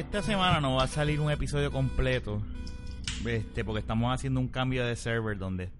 [0.00, 2.42] esta semana no va a salir un episodio completo.
[3.26, 5.70] Este, porque estamos haciendo un cambio de server donde,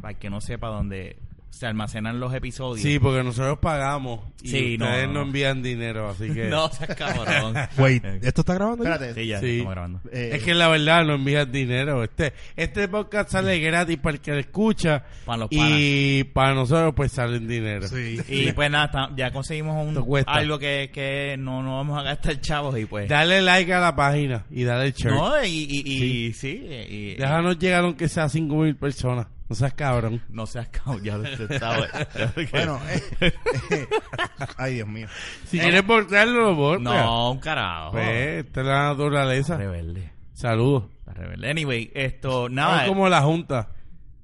[0.00, 1.16] para que no sepa, donde
[1.58, 2.80] se almacenan los episodios.
[2.80, 5.22] Sí, porque nosotros pagamos y Sí, ustedes no, no, no.
[5.22, 6.44] envían dinero, así que...
[6.48, 7.54] No, seas cabrón.
[7.78, 8.84] Wait, ¿esto está grabando?
[8.84, 8.92] ya?
[8.94, 9.20] Espérate.
[9.20, 9.46] Sí, ya Sí.
[9.58, 10.00] estamos grabando.
[10.12, 12.04] eh, Es que la verdad no envían dinero.
[12.04, 15.68] Este este podcast sale gratis para el que lo escucha Para los panas.
[15.72, 17.88] y para nosotros pues salen dinero.
[17.88, 18.20] Sí.
[18.28, 22.78] Y pues nada, ya conseguimos un, algo que, que no, no vamos a gastar chavos
[22.78, 23.08] y pues...
[23.08, 25.14] Dale like a la página y dale share.
[25.14, 26.48] No, y, y, y sí,
[26.88, 29.26] y, Déjanos llegar aunque sea 5 mil personas.
[29.48, 30.22] No seas cabrón.
[30.28, 31.86] no seas cabrón, ya lo estaba.
[32.52, 33.32] Bueno, eh,
[33.70, 33.86] eh,
[34.58, 35.08] ay Dios mío.
[35.46, 36.80] Si quieres borrarlo, lo borra.
[36.80, 37.92] no, un carajo.
[37.92, 39.56] Pues, esta es la naturaleza.
[39.56, 40.12] Rebelde.
[40.34, 40.84] Saludos.
[40.98, 41.50] Está rebelde.
[41.50, 42.88] Anyway, esto, Nada, nada.
[42.88, 43.70] como la Junta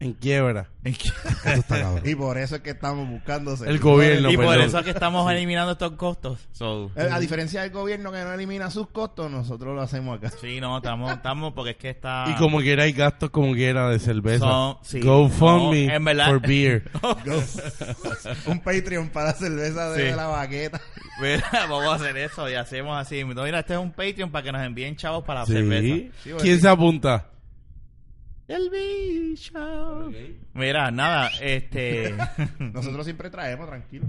[0.00, 0.68] en quiebra.
[0.84, 2.02] Está cabrón.
[2.04, 4.30] Y por eso es que estamos buscando El gobierno.
[4.30, 4.66] y por perdón.
[4.66, 6.46] eso es que estamos eliminando estos costos.
[6.52, 10.30] So, Eh, A diferencia del gobierno que no elimina sus costos, nosotros lo hacemos acá.
[10.38, 12.26] sí, no, estamos, estamos porque es que está.
[12.28, 14.76] Y como quiera hay gastos como quiera de cerveza.
[14.82, 15.00] Sí.
[15.00, 16.26] GoFundMe No, en verdad.
[16.28, 16.90] for beer.
[18.46, 20.16] Un Patreon para cerveza de Sí.
[20.16, 20.80] la baqueta.
[21.22, 23.24] Mira, vamos a hacer eso y hacemos así.
[23.24, 25.52] Mira, este es un Patreon para que nos envíen chavos para la Sí.
[25.52, 26.10] cerveza.
[26.40, 26.60] ¿Quién sí.
[26.60, 27.26] se apunta?
[28.46, 30.10] El bicho.
[30.52, 32.14] Mira, nada, este.
[32.58, 34.06] Nosotros siempre traemos, tranquilo.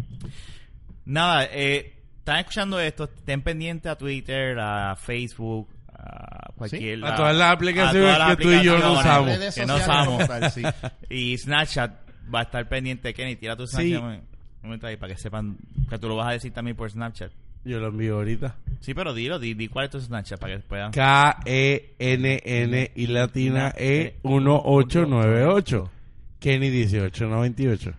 [1.05, 7.05] Nada, eh, están escuchando esto, estén pendientes a Twitter, a Facebook, a cualquier...
[7.05, 9.55] A todas las aplicaciones a todas las que tú y yo no usamos.
[9.55, 10.53] Que no usamos.
[10.53, 10.64] sí.
[11.09, 11.94] Y Snapchat
[12.33, 13.14] va a estar pendiente.
[13.14, 13.95] Kenny, tira tu Sí.
[13.95, 15.58] Snapchat un momento ahí para que sepan
[15.89, 17.31] que tú lo vas a decir también por Snapchat.
[17.66, 18.55] Yo lo envío ahorita.
[18.80, 20.91] Sí, pero dilo, di, di cuál es tu Snapchat para que puedan...
[20.91, 25.91] K-E-N-N y latina E 1898.
[26.39, 27.93] Kenny 1898.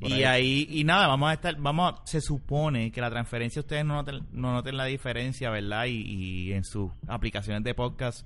[0.00, 0.24] Y ahí.
[0.24, 3.94] ahí, y nada, vamos a estar, vamos a- se supone que la transferencia ustedes no
[3.94, 5.86] noten, no noten la diferencia, ¿verdad?
[5.86, 8.24] Y, y en sus aplicaciones de podcast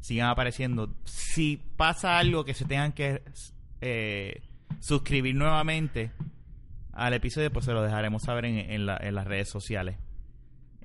[0.00, 0.92] sigan apareciendo.
[1.04, 3.22] Si pasa algo que se tengan que
[3.80, 4.42] eh,
[4.80, 6.10] suscribir nuevamente
[6.92, 9.94] al episodio, pues se lo dejaremos saber en, en, la- en las redes sociales.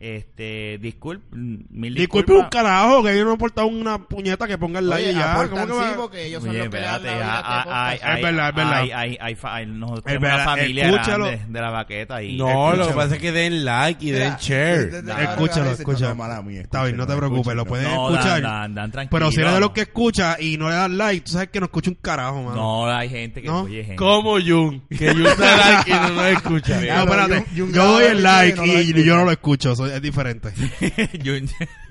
[0.02, 4.80] Este, disculpe, mil Disculpe un carajo, que yo no he portado una puñeta que ponga
[4.80, 5.36] el like ya.
[5.50, 5.96] ¿Cómo que sí, va?
[5.98, 8.74] porque ellos son Oye, los que dan la vida hay- hay- Es verdad, es verdad.
[8.80, 11.26] hay- hay- hay fa- hay- nosotros Es tenemos una verdad, familia escúchalo.
[11.26, 12.96] grande de la baqueta y No, lo que Escúchalo.
[12.96, 14.80] pasa es que den like y den share.
[14.88, 16.16] Escúchalo, Escúchalo, escúchalo.
[16.16, 17.66] mala mía, Está bien, no te escúchalo, preocupes, lo escúchalo.
[17.66, 18.42] puedes No, escuchar.
[18.42, 19.20] dan, dan, dan tranquilo.
[19.20, 21.60] Pero si eres de los que escucha y no le das like, tú sabes que
[21.60, 22.56] no escucha un carajo, mano.
[22.56, 23.64] No, hay gente que ¿No?
[23.64, 23.98] oye gente.
[23.98, 26.76] Como Jun, que Jun da like y no nos escucha.
[26.80, 27.46] No, espérate.
[27.54, 29.76] Yo doy el like y lo yo no lo escucho.
[29.96, 30.50] Es diferente.
[31.24, 31.34] Yo-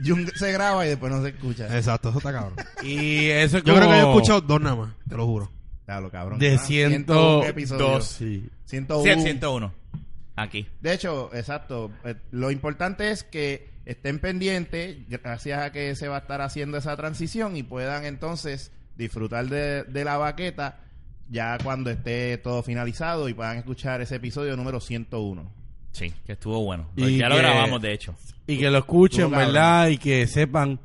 [0.05, 1.67] Jung se graba y después no se escucha.
[1.77, 2.55] Exacto, eso está cabrón.
[2.83, 3.87] Y eso es Yo como...
[3.87, 5.51] creo que yo he escuchado dos nada más, te lo juro.
[5.85, 6.39] Claro, cabrón.
[6.39, 7.47] De Ah, 102.
[7.47, 8.05] episodios.
[8.07, 8.49] Sí.
[8.67, 9.03] 101.
[9.05, 9.73] Sí, el 101.
[10.37, 10.67] Aquí.
[10.81, 11.91] De hecho, exacto.
[12.05, 16.77] eh, Lo importante es que estén pendientes, gracias a que se va a estar haciendo
[16.79, 20.81] esa transición y puedan entonces disfrutar de, de la baqueta
[21.31, 25.51] ya cuando esté todo finalizado y puedan escuchar ese episodio número 101.
[25.93, 26.89] Sí, que estuvo bueno.
[26.97, 28.15] Y ya lo que- grabamos, de hecho.
[28.47, 29.53] Y que lo escuchen, Estuvo cabrón.
[29.55, 29.89] ¿verdad?
[29.89, 30.81] Y que sepan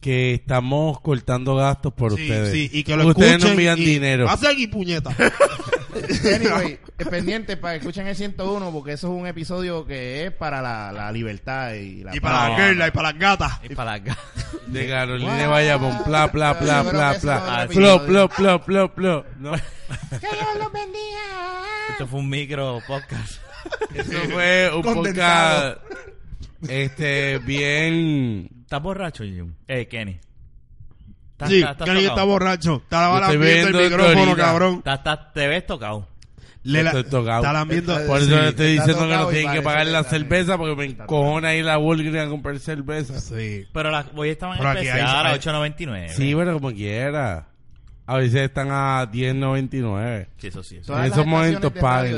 [0.00, 2.52] que estamos cortando gastos por Sí, ustedes.
[2.52, 3.46] sí, y que lo Ustedes escuchen.
[3.46, 4.28] no envían y- dinero.
[4.28, 5.10] Hace aquí, puñeta.
[5.92, 10.32] Anyway, eh, pendientes para que escuchen el 101 porque eso es un episodio que es
[10.32, 12.30] para la, la libertad y la y paz.
[12.32, 12.86] para las girls no.
[12.86, 13.60] y para las gatas.
[13.68, 14.18] Y para acá.
[14.68, 15.48] De Carolina
[16.04, 17.36] pla, pla, pla, Yo creo pla, que ese pla.
[17.36, 17.74] es otro Así.
[17.74, 18.06] Plop, episodio.
[18.06, 19.26] plop, plop, plop, plop.
[19.38, 19.52] ¿No?
[19.52, 21.21] ¡Que Dios los bendiga!
[22.02, 23.40] Esto fue un micro podcast.
[23.94, 25.76] Eso fue un Condensado.
[25.80, 28.48] podcast este, bien...
[28.62, 29.54] ¿Estás borracho, Jun?
[29.68, 30.18] Eh, Kenny.
[31.32, 32.26] ¿Estás- Sí, estás- estás Kenny está tocado?
[32.26, 32.76] borracho.
[32.82, 34.46] Está Yo estoy lambiendo el viendo esto micrófono, ahorita.
[34.46, 34.74] cabrón.
[34.78, 36.08] Estás- estás- te ves tocado.
[36.64, 37.40] Le la- Estoy tocado.
[37.42, 37.92] Está lambiendo.
[37.92, 39.64] Está- Por eso Sí, le estoy está diciendo que tocado no y tienen que parece
[39.64, 43.20] pagar que la está- cerveza porque me encojona ahí la Walgreens a comprar cerveza.
[43.20, 43.66] Sí.
[43.72, 46.08] Pero la, hoy estaban Pero en aquí especial hay- a 8.99.
[46.14, 47.46] Sí, pero como quiera.
[48.04, 50.26] A veces están a 10.99.
[50.36, 50.76] Sí, eso sí.
[50.78, 50.86] eso.
[50.88, 52.16] Todas En las esos momentos paguen.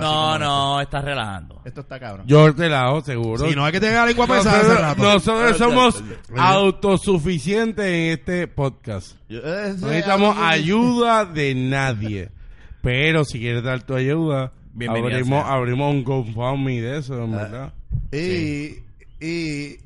[0.00, 1.60] No, no, estás relajando.
[1.64, 2.26] Esto está cabrón.
[2.28, 3.48] Yo te la hago seguro.
[3.48, 6.04] Si no hay que tener la lengua pesada nosotros, nosotros somos
[6.36, 9.16] autosuficientes en este podcast.
[9.28, 12.30] Yo- eh, No necesitamos ayuda de nadie.
[12.80, 14.52] Pero si quieres dar tu ayuda,
[14.88, 17.72] abrimos, abrimos un GoFundMe de eso, en verdad.
[18.12, 18.78] Y,
[19.24, 19.78] y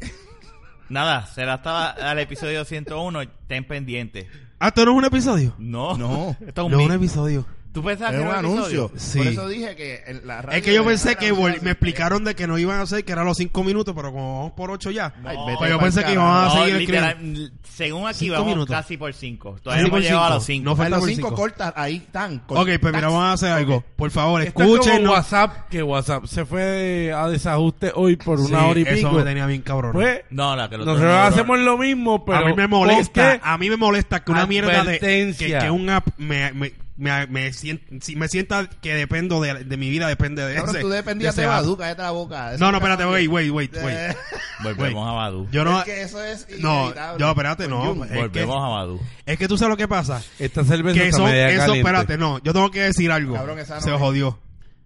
[0.89, 3.21] Nada, será hasta al episodio 101.
[3.47, 4.29] Ten pendiente.
[4.61, 5.55] Ah, ¿esto no es un episodio?
[5.59, 6.37] No, No.
[6.41, 7.47] Esto es un No es un episodio.
[7.73, 8.87] ¿Tú pensabas Es que un era un anuncio.
[8.87, 8.93] episodio?
[8.99, 9.19] Sí.
[9.19, 12.25] Por eso dije que en la radio Es que yo pensé que vol- me explicaron
[12.25, 14.71] de que no iban a hacer que eran los cinco minutos, pero como vamos por
[14.71, 15.13] ocho ya.
[15.25, 15.47] Ay, No.
[15.47, 17.51] vete Pues yo pa'l pensé que iban a No, seguir literal, escribiendo.
[17.63, 18.75] según aquí Cinco vamos minutos.
[18.77, 19.53] casi por cinco.
[19.53, 20.35] Casi Todavía no por hemos llegado a cinco.
[20.37, 20.65] los cinco.
[20.65, 21.41] No A falta los por cinco cinco.
[21.41, 22.43] cortas, ahí están.
[22.49, 23.85] Ok, pues mira, vamos a hacer algo.
[23.97, 25.11] Por favor, Esto es como.
[25.13, 29.13] WhatsApp, que WhatsApp se fue a desajuste hoy por una hora y Eso pico.
[29.13, 29.93] me tenía bien cabrón.
[29.93, 33.35] Pues, No, la que lo nosotros hacemos lo mismo, pero a mí me ¿con molesta,
[33.35, 33.41] qué?
[33.43, 35.59] a mí me molesta que una mierda de que, Advertencia.
[35.61, 39.77] que un app me, me, me, me, sien- si me sienta que dependo de, de
[39.77, 40.83] mi vida, depende de Cabrón, ese.
[40.83, 41.49] tú dependías de de.
[41.49, 42.53] Badu, cállate la boca.
[42.55, 43.97] Eso No, no, espérate, wait, wait, wait, wait.
[43.97, 44.17] Eh,
[44.63, 45.49] Volvemos a Badu.
[45.51, 47.95] Yo no, Es que eso es no, yo, espérate, no.
[47.95, 49.01] Jun, Es que, Volvemos a Badu.
[49.25, 50.23] es que tú sabes lo que pasa.
[50.39, 51.81] Esta cerveza Que está eso, media eso, caliente.
[51.81, 52.39] espérate, no.
[52.43, 53.35] Yo tengo que decir algo.
[53.35, 53.99] Cabrón, esa no Se es.
[53.99, 54.39] jodió.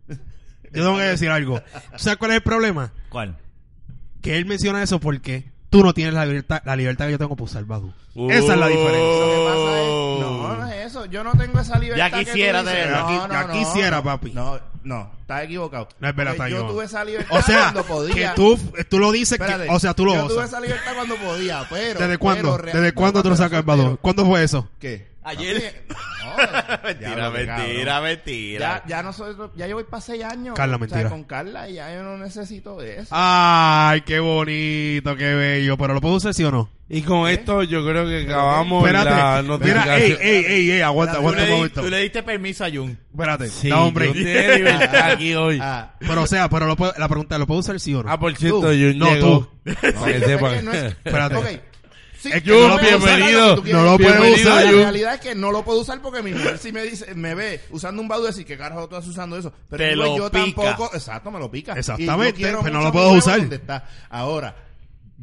[0.09, 0.17] Yo
[0.85, 1.61] tengo que decir algo.
[1.61, 2.93] ¿Tú ¿Sabes cuál es el problema?
[3.09, 3.37] ¿Cuál?
[4.23, 7.35] Que él menciona eso porque tú no tienes la libertad, la libertad que yo tengo
[7.35, 7.93] para usar Badu.
[8.31, 9.01] Esa es la diferencia.
[9.01, 9.89] Lo que pasa es,
[10.21, 11.07] no, no es eso.
[11.07, 12.11] Yo no tengo esa libertad.
[12.11, 12.75] Ya que tú quisiera dices.
[12.77, 13.01] tenerla.
[13.01, 13.53] No, Ya no, qui- ya no.
[13.55, 14.33] quisiera, papi.
[14.33, 15.89] No, no, estás equivocado.
[15.99, 16.75] No es verdad, Porque está Yo equivocado.
[16.75, 18.15] tuve esa libertad O sea, cuando podía.
[18.31, 18.59] que tú,
[18.91, 21.67] tú lo dices Espérate, que, o sea, tú lo Yo tuve esa libertad cuando podía,
[21.71, 22.01] pero.
[22.01, 22.57] ¿Desde cuándo?
[22.63, 23.65] pero ¿Desde cuándo tú lo sacas?
[23.65, 23.97] Badu?
[24.03, 24.69] ¿Cuándo fue eso?
[24.79, 25.11] ¿Qué?
[25.25, 25.85] Ayer.
[25.89, 26.37] No,
[26.85, 28.83] mentira, mentira, mentira.
[28.87, 29.13] Ya, ya no
[29.57, 30.55] yo voy para seis años.
[30.57, 31.11] Carla, o sea, mentira.
[31.11, 33.09] con Carla y ya yo no necesito de eso.
[33.13, 35.77] Ay, qué bonito, qué bello.
[35.77, 36.71] Pero lo puedo usar sí o no?
[36.89, 39.11] Y con esto yo creo que acabamos la Espérate.
[39.15, 39.97] Mira, notificación.
[40.01, 41.81] ey, ey, ey, ey, aguanta, aguanta un momento.
[41.83, 42.99] tú le diste permiso a Jun.
[43.11, 44.11] Espérate, Sí, da hombre.
[45.05, 45.59] aquí hoy.
[45.63, 48.11] Ah, Pero o sea, pero lo puedo- la pregunta, ¿lo puedo usar sí o no?
[48.11, 49.49] Ah, por cierto, yo No, tú.
[49.65, 50.65] Para que es que sepan.
[50.65, 51.37] no es- Espérate.
[51.37, 51.47] ok.
[52.23, 54.79] Sí, Es que yo no lo usar, tú no lo puedo Bienvenido, usar, La yo.
[54.79, 57.61] realidad es que no lo puedo usar porque mi mujer si me dice, me ve
[57.71, 59.53] usando un badu y decir que carajo tú estás usando eso.
[59.69, 60.63] Pero Te anyway, lo yo pica.
[60.65, 61.73] tampoco, exacto, me lo pica.
[61.73, 63.41] Exactamente, Y yo quiero pero no mucho lo puedo usar.
[63.53, 63.85] está.
[64.09, 64.55] Ahora,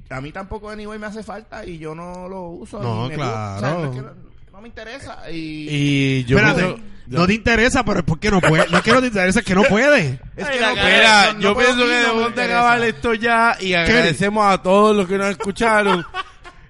[0.10, 2.80] a mí tampoco anyway me hace falta y yo no lo uso.
[2.84, 3.56] No, ni me gusta.
[3.56, 3.80] O sea, claro.
[3.80, 4.12] no, es que no,
[4.52, 5.32] no me interesa.
[5.32, 8.68] Y, Y yo Espérate, no te interesa, pero es porque no puede.
[8.70, 10.20] No es que no te interesa, es que no puede.
[10.36, 13.74] es que no no- yo no pienso que no debemos de acabar esto ya y
[13.74, 16.06] agradecemos a todos los que nos escucharon.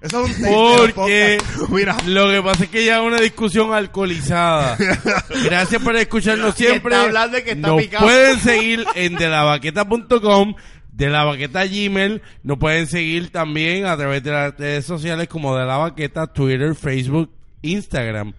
[0.00, 1.38] Eso es un taste Porque.
[1.68, 4.76] Mira, lo que pasa es que ya es una discusión alcoholizada.
[5.44, 6.94] Gracias por escucharnos siempre.
[6.94, 8.04] está hablando de que está nos picado.
[8.04, 10.54] pueden seguir en delavaqueta.com,
[10.92, 12.22] de la baqueta Gmail.
[12.42, 16.74] Nos pueden seguir también a través de las redes sociales como de la baqueta, Twitter,
[16.74, 17.30] Facebook,
[17.62, 18.32] Instagram.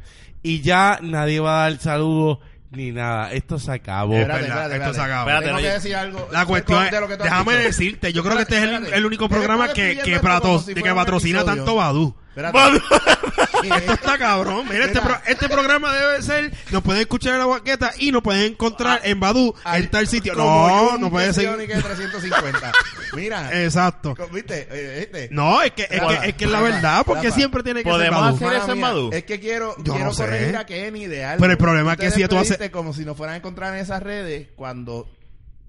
[0.44, 2.40] Y ya nadie va a dar saludos
[2.72, 3.32] ni nada.
[3.32, 4.16] Esto se acabó.
[4.16, 5.30] Espérate, verdad, espérate, esto se acabó.
[5.30, 6.30] Espérate, Tengo que decir algo.
[6.32, 7.64] La cuestión es, de lo que tú has déjame dicho.
[7.68, 11.44] decirte, yo creo que este es el, el único programa que, que, pato- que patrocina
[11.44, 12.16] tanto Badu.
[12.36, 12.58] Espérate.
[13.78, 14.66] Esto está cabrón.
[14.70, 16.52] Mira, este, pro- este programa debe ser.
[16.72, 20.34] Nos pueden escuchar en la baqueta y nos pueden encontrar en Badu en tal sitio.
[20.36, 21.56] No, no puede ser.
[21.58, 22.72] De 350.
[23.16, 23.64] Mira.
[23.64, 24.16] Exacto.
[24.16, 24.68] co- ¿Viste?
[24.72, 25.28] Eh, ¿Viste?
[25.32, 27.36] No, es que es, que, es que es la verdad, porque Rafa.
[27.36, 28.36] siempre tiene que ser Podemos Badu.
[28.36, 29.12] hacer Mala eso en mía, Badoo?
[29.12, 30.24] Es que quiero, Yo quiero no sé.
[30.24, 31.42] corregir a Kenny de algo.
[31.42, 33.38] Pero el problema es que Ustedes si tú haces- pediste como si nos fueran a
[33.38, 35.10] encontrar en esas redes cuando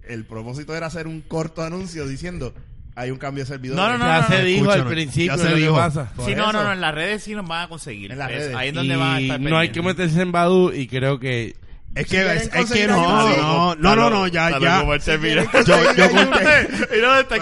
[0.04, 2.54] el propósito era hacer un corto anuncio diciendo
[2.94, 3.76] hay un cambio de servidor.
[3.76, 4.44] No, no, no, ya no, se no.
[4.44, 5.74] dijo al principio ya se dijo.
[5.74, 6.12] pasa.
[6.24, 8.12] Sí, no, no, no, en las redes sí nos van a conseguir.
[8.12, 8.54] En las Es- redes.
[8.56, 11.18] Ahí es donde van a Y estar no hay que meterse en Badu y creo
[11.18, 11.56] que
[11.94, 14.82] Es que, es, es que no, ayuda, no, no, no, no, ya, ya.
[15.18, 15.44] Mira.
[15.66, 16.68] Yo, yo corté.
[16.70, 16.80] Cabrona.
[16.80, 17.38] espérate,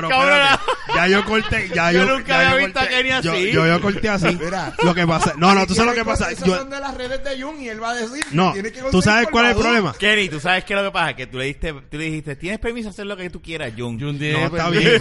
[0.95, 2.97] ya yo corté, ya Yo yo, nunca ya había yo visto a corté.
[2.97, 3.29] Kenny así.
[3.29, 4.39] Yo, yo, yo corté así.
[4.43, 4.75] Mira.
[4.83, 6.33] Lo que pasa, no, no, tú sabes lo que pasa.
[6.33, 8.25] Esos Yo, son de las redes de Jun y él va a decir.
[8.33, 9.95] no, que tú sabes cuál es el problema.
[9.97, 12.35] Kenny, tú sabes qué es lo que pasa, que tú le diste, tú le dijiste,
[12.35, 14.01] tienes permiso de hacer lo que tú quieras, Jun.
[14.01, 14.91] Jun No, está permiso.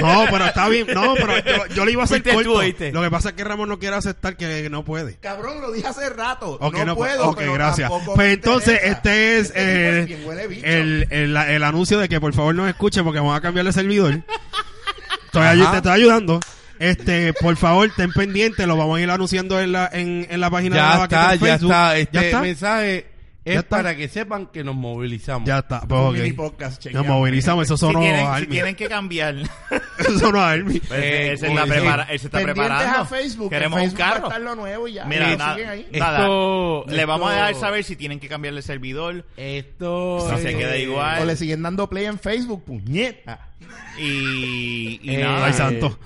[0.00, 0.86] No, pero está bien.
[0.92, 2.62] No, pero yo, yo le iba a hacer corto.
[2.92, 5.16] Lo que pasa es que Ramón no quiere aceptar que no puede.
[5.18, 6.58] Cabrón, lo dije hace rato.
[6.60, 7.28] No, no, puedo.
[7.28, 7.90] ok, gracias.
[8.04, 10.66] Pues me entonces, este es Este eh, bien huele bicho.
[10.66, 13.72] el, el, el anuncio de que por favor nos escuche porque vamos a cambiar de
[13.72, 14.22] servidor.
[15.26, 15.70] Estoy ayu- Ajá.
[15.72, 16.40] te estoy ayudando.
[16.78, 20.50] Este, por favor, ten pendiente, lo vamos a ir anunciando en la, en, en la
[20.50, 21.70] página de la Ya vaqueta está, en ya Facebook.
[21.72, 21.96] está.
[21.98, 22.40] Este ¿Ya está?
[22.42, 23.06] mensaje
[23.46, 23.76] es ¿Ya está?
[23.76, 25.46] para que sepan que nos movilizamos.
[25.48, 26.12] Ya está, pues, Un ok.
[26.14, 27.08] mini podcast, Nos chequeamos.
[27.08, 29.36] movilizamos, eso Si sonó tienen, si tienen que cambiar.
[30.08, 30.80] Eso sonó Army.
[30.80, 32.12] Pues, Eh, él, se está prepara- sí.
[32.12, 32.98] él se está preparando.
[33.00, 33.50] a Facebook.
[33.50, 34.26] que Queremos Facebook un va a carro.
[34.28, 35.04] estar lo nuevo y ya.
[35.04, 35.88] Mira, Y nada, siguen ahí.
[35.92, 36.18] nada.
[36.20, 40.50] Esto- le vamos a dejar saber si tienen que cambiarle el servidor Esto Si se
[40.50, 41.22] eh, queda igual.
[41.22, 43.48] O le siguen dando play en Facebook, puñeta.
[43.98, 45.46] y, y Eh, nada.
[45.46, 45.98] Ay, santo.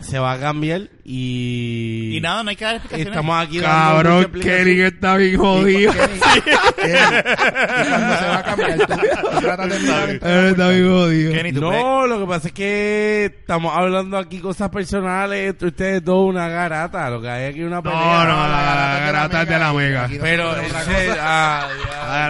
[0.00, 3.12] Se va a cambiar y Y nada, no hay que dar explicaciones.
[3.14, 4.32] estamos aquí Cabrón.
[4.40, 5.92] Kenny está bien jodido.
[5.92, 6.20] Kenny,
[6.76, 8.78] Kenny, ¿y cuándo se va a cambiar?
[8.78, 11.32] Tú, tú tratas de mirar en Él está bien jodido.
[11.32, 15.68] Kenny, tú puedes- No, lo que pasa es que estamos hablando aquí cosas personales, entre
[15.68, 17.98] ustedes dos una garata, lo que hay aquí es una No, pelea.
[18.00, 20.08] no, la, la garata es de la mega.
[20.10, 21.68] No Pero ese- ah,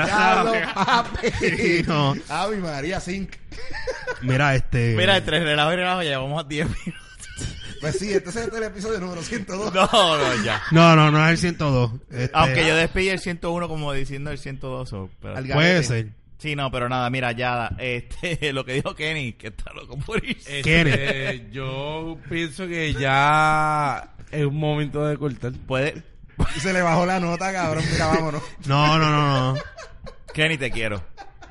[0.08, 0.44] ya.
[1.86, 2.14] No.
[2.62, 3.32] María, Zinc.
[4.22, 4.94] Mira, este.
[4.96, 7.09] Mira, entre relajo y relajo ya llevamos 10 minutos.
[7.80, 9.72] Pues sí, este es el episodio número 102.
[9.74, 9.86] No,
[10.18, 10.62] no, ya.
[10.70, 11.92] No, no, no es el 102.
[12.10, 14.92] Este, Aunque yo despedí el 101 como diciendo el 102.
[14.92, 16.08] o- pero- Al Puede ser.
[16.38, 20.24] Sí, no, pero nada, mira, ya, este, lo que dijo Kenny, que está loco por
[20.24, 20.60] irse.
[20.60, 25.52] Este, yo pienso que ya es un momento de cortar.
[25.66, 26.02] Puede,
[26.56, 27.84] Y se le bajó la nota, cabrón.
[27.92, 28.42] Mira, vámonos.
[28.66, 29.60] No, no, no, no.
[30.32, 31.02] Kenny, te quiero.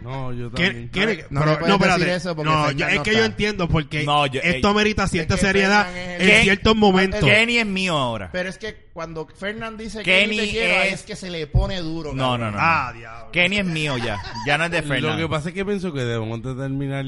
[0.01, 0.89] No, yo ¿Qué- también.
[0.89, 2.00] qué- No pero- no, espérate.
[2.00, 3.20] decir eso No, yo- es no que está.
[3.22, 4.72] yo entiendo porque No, yo- esto ey.
[4.72, 7.20] amerita cierta Es que seriedad en ciertos momentos.
[7.22, 8.29] Kenny es mío ahora.
[8.32, 11.03] Pero es que cuando Fernand dice Kenny que te quiero, es- es...
[11.03, 12.13] que se le pone duro.
[12.13, 12.51] No, cabrón.
[12.51, 12.58] no, no.
[12.60, 13.32] Ah, diablo.
[13.32, 14.22] Kenny es mío ya.
[14.46, 15.18] Ya no es de Lo Fernando.
[15.24, 17.06] que pasa es que pienso que debemos de terminar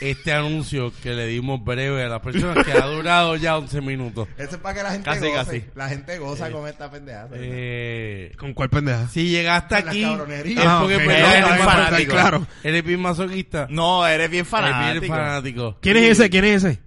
[0.00, 4.28] este anuncio que le dimos breve a las personas que ha durado ya 11 minutos.
[4.38, 5.34] Eso es para que la gente Casi, goce.
[5.34, 5.64] casi.
[5.74, 7.26] La gente goza con esta pendeja.
[7.32, 9.08] Eh, ¿Con cuál pendeja?
[9.08, 12.12] si llegaste Con aquí, es Ah, porque no, eres eres, fanático.
[12.12, 12.46] claro.
[12.62, 13.66] eres bien masoquista.
[13.68, 15.00] No, eres bien Eres fanático.
[15.00, 15.76] bien fanático.
[15.82, 16.30] ¿Quién es ese?
[16.30, 16.80] ¿Quién es ese?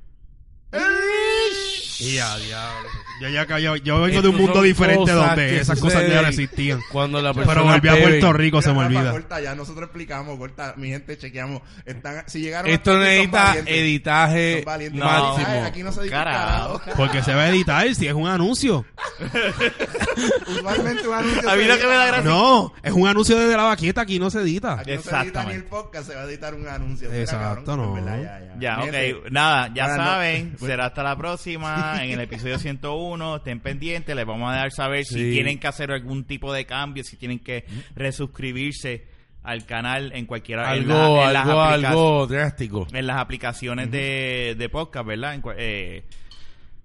[1.99, 2.89] Ya, diablo.
[3.21, 6.79] Yo ya yo, yo vengo de un mundo diferente donde esas cosas ya no existían.
[6.91, 8.01] Cuando la persona Pero volví a.
[8.01, 9.11] Puerto Rico, se me olvida.
[9.11, 11.61] corta ya, nosotros explicamos, corta, mi gente, chequeamos.
[11.85, 14.63] Están, si llegaron Esto aquí, necesita editaje.
[14.93, 15.05] No.
[15.05, 15.47] máximo.
[15.47, 16.79] Ay, Aquí no se Carajo.
[16.79, 16.97] carajo.
[16.97, 18.85] Porque se va a editar si es un anuncio.
[20.47, 22.07] Usualmente un anuncio A mí se lo que me da edita.
[22.17, 24.79] gracia- No, es un anuncio desde la vaqueta, aquí no se edita.
[24.79, 25.55] Aquí no se edita ni Exactamente.
[25.57, 27.09] el podcast, se va a editar un anuncio.
[27.09, 28.15] Mira, Exacto, cabrón, no.
[28.23, 28.55] ya, ya.
[28.59, 29.13] Ya, Fíjense.
[29.13, 29.31] ok.
[29.31, 30.03] Nada, ya Ahora no.
[30.05, 30.55] saben.
[30.59, 32.03] Será hasta la próxima.
[32.03, 33.08] En el episodio 101.
[33.37, 34.15] Estén pendientes.
[34.15, 37.03] Les vamos a dejar saber si tienen que hacer algún tipo de cambio.
[37.03, 39.05] Si tienen que resuscribirse
[39.43, 42.87] al canal en cualquiera en Algo, la- en las algo, algo drástico.
[42.91, 45.33] en las aplicaciones de, de podcast, ¿verdad?
[45.33, 46.03] En eh,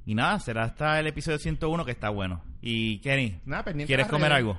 [0.07, 2.43] y nada, será hasta el episodio 101 que está bueno.
[2.63, 4.39] Y Kenny, Nada, ¿quieres comer redes.
[4.39, 4.59] algo?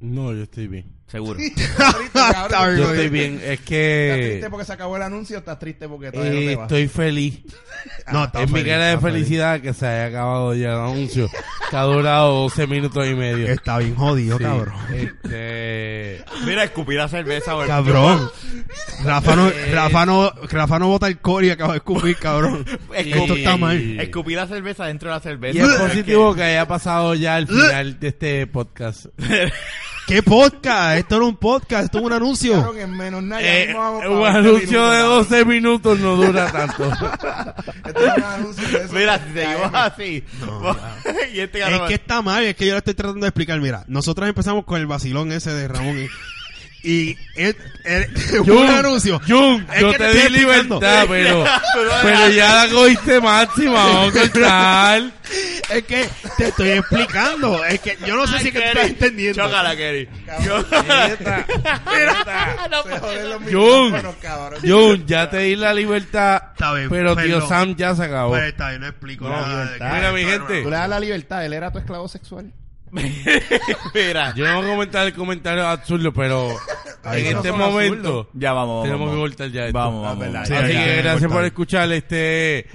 [0.00, 0.86] No, yo estoy bien.
[1.12, 1.38] Seguro.
[1.42, 2.78] ¿Estás triste, cabrón?
[2.78, 3.34] Yo estoy bien.
[3.34, 6.38] Es ¿Estás que triste porque se acabó el anuncio o estás triste porque todavía no
[6.38, 7.40] eh, te estoy feliz.
[8.10, 9.12] No, está es mi cara de feliz.
[9.12, 11.28] felicidad que se haya acabado ya el anuncio.
[11.68, 13.46] que ha durado 12 minutos y medio.
[13.46, 14.74] Está bien jodido, Sí, cabrón.
[14.94, 16.24] Este...
[16.46, 17.52] Mira, escupí la cerveza.
[17.52, 17.68] güey.
[17.68, 18.30] Cabrón.
[19.04, 22.64] Rafa no, Rafa no, Rafa no bota el core y acaba de escupir, cabrón.
[22.94, 24.00] Esto está mal.
[24.00, 25.58] Escupí la cerveza dentro de la cerveza.
[25.58, 29.06] Y es positivo que haya pasado ya el final de este podcast.
[30.12, 30.98] ¿Qué podcast?
[30.98, 32.52] Esto no es un podcast, esto es un anuncio.
[32.52, 33.40] Cabrón, en menos nada.
[33.40, 36.90] ya Eh, mismo vamos un para 20 anuncio de minutos, 12 minutos no dura tanto.
[36.90, 37.54] cabrón.
[37.86, 38.92] Esto es un anuncio de eso.
[38.94, 39.74] Mira, si seguimos Caemos.
[39.92, 40.24] así.
[41.34, 43.58] y este Es cabrón- que está mal, es que yo le estoy tratando de explicar.
[43.60, 46.06] Mira, nosotros empezamos con el vacilón ese de Ramón y,
[46.82, 47.56] y él-
[48.46, 49.20] un anuncio.
[49.26, 51.44] Jun, Es yo que te, te di libertad, pero,
[52.02, 55.02] pero ya la cogiste máxima, vamos a cortar.
[55.70, 57.64] Es que te estoy explicando.
[57.64, 58.70] Es que yo no sé Ay, si que tú Kenny.
[58.70, 59.42] estás entendiendo.
[59.42, 59.74] Chócala,
[63.30, 63.94] los Jun.
[64.62, 67.46] Jun, ya te di la libertad, Está bien, pero tío.
[67.48, 68.30] Sam ya se acabó.
[68.30, 69.64] Pues está bien, no explico No, nada.
[69.64, 69.88] libertad.
[69.90, 70.62] que- Mira, mi gente.
[70.62, 72.52] Tú le das la libertad, él era tu esclavo sexual.
[73.94, 74.34] Mira.
[74.34, 76.50] Yo no voy a comentar el comentario absurdo, pero
[77.04, 79.14] en no este momento Ya vamos, tenemos vamos.
[79.14, 79.78] que cortar ya esto.
[79.78, 80.46] Vamos, vamos.
[80.46, 82.66] Sí, Así ya, que ya, gracias por escuchar este...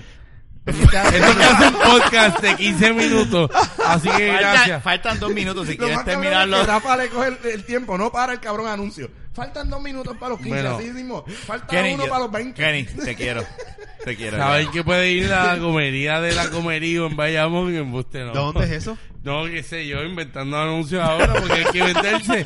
[0.67, 0.89] Esto
[1.37, 3.49] que hace un podcast de 15 minutos.
[3.85, 4.83] Así que Falta- gracias.
[4.83, 6.57] faltan dos minutos si Lo quieres más cabrón es terminarlo.
[6.65, 9.09] que Rafa le coge el, el tiempo, no para el cabrón anuncio.
[9.33, 10.75] Faltan dos minutos para los 15, Bueno.
[10.77, 11.23] así mismo.
[11.45, 12.61] Falta Kenny, uno yo- para los 20.
[12.61, 13.43] Kenny, te quiero.
[14.03, 14.37] Te quiero.
[14.37, 18.23] Saben que puede ir a la comería de la comería en Bayamón y en Buste,
[18.23, 18.33] ¿no?
[18.33, 18.97] ¿Dónde es eso?
[19.23, 22.45] No, qué sé yo, inventando anuncios ahora porque hay que venderse.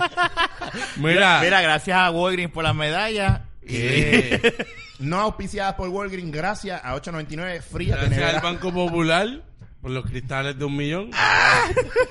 [0.97, 3.41] Mira, Mira, gracias a Walgreens por las medallas.
[3.63, 4.65] Eh,
[4.99, 9.41] No auspiciadas por Walgreens, gracias a 8.99 fría gracias al Banco Popular
[9.81, 11.09] por los cristales de un millón.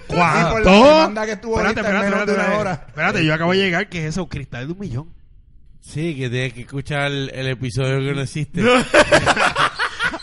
[0.08, 0.70] por la ¿Cuánto?
[0.70, 1.88] demanda que estuvo Espérate,
[2.32, 2.84] de una hora.
[2.88, 4.28] espérate, yo acabo de llegar, ¿qué es eso?
[4.28, 5.14] Cristal de un millón.
[5.80, 8.60] Sí, que tienes que escuchar el, el episodio que no existe.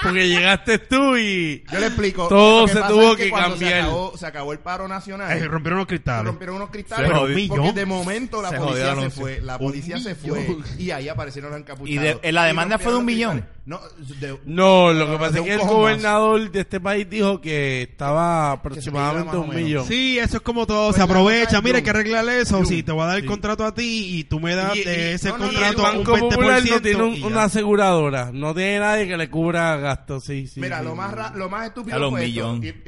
[0.08, 1.64] porque llegaste tú y...
[1.72, 2.28] Yo le explico.
[2.28, 3.72] Todo Lo que se pasa tuvo es que cuando cambiar.
[3.72, 5.38] Se acabó, se acabó el paro nacional.
[5.38, 6.26] Eh, rompieron los se cristales.
[6.26, 7.76] rompieron unos cristales Se porque Un millón.
[7.76, 11.60] de momento la Se policía se fue la policía se fue y ahí aparecieron los
[11.60, 13.32] encapuchados Y de- la demanda fue de un millón.
[13.40, 13.57] cristales.
[13.68, 13.80] No
[14.20, 15.68] de- No, lo que pasa es que el más.
[15.68, 19.86] gobernador de este país dijo que estaba aproximadamente un millón.
[19.86, 20.88] Sí, eso es como todo.
[20.88, 21.58] Pues se aprovecha.
[21.58, 22.64] es, Mira, hay que arreglar eso.
[22.66, 23.28] Sí, te voy a dar el sí.
[23.28, 25.78] contrato a ti y tú me das Y- de y- ese no, no, no, contrato
[25.78, 26.30] el Banco un 20%.
[26.30, 30.62] Popular no tiene un- una aseguradora, no tiene nadie que le cubra gastos, sí, sí.
[30.62, 32.42] mira sí, lo más ra- lo más estúpido A los y-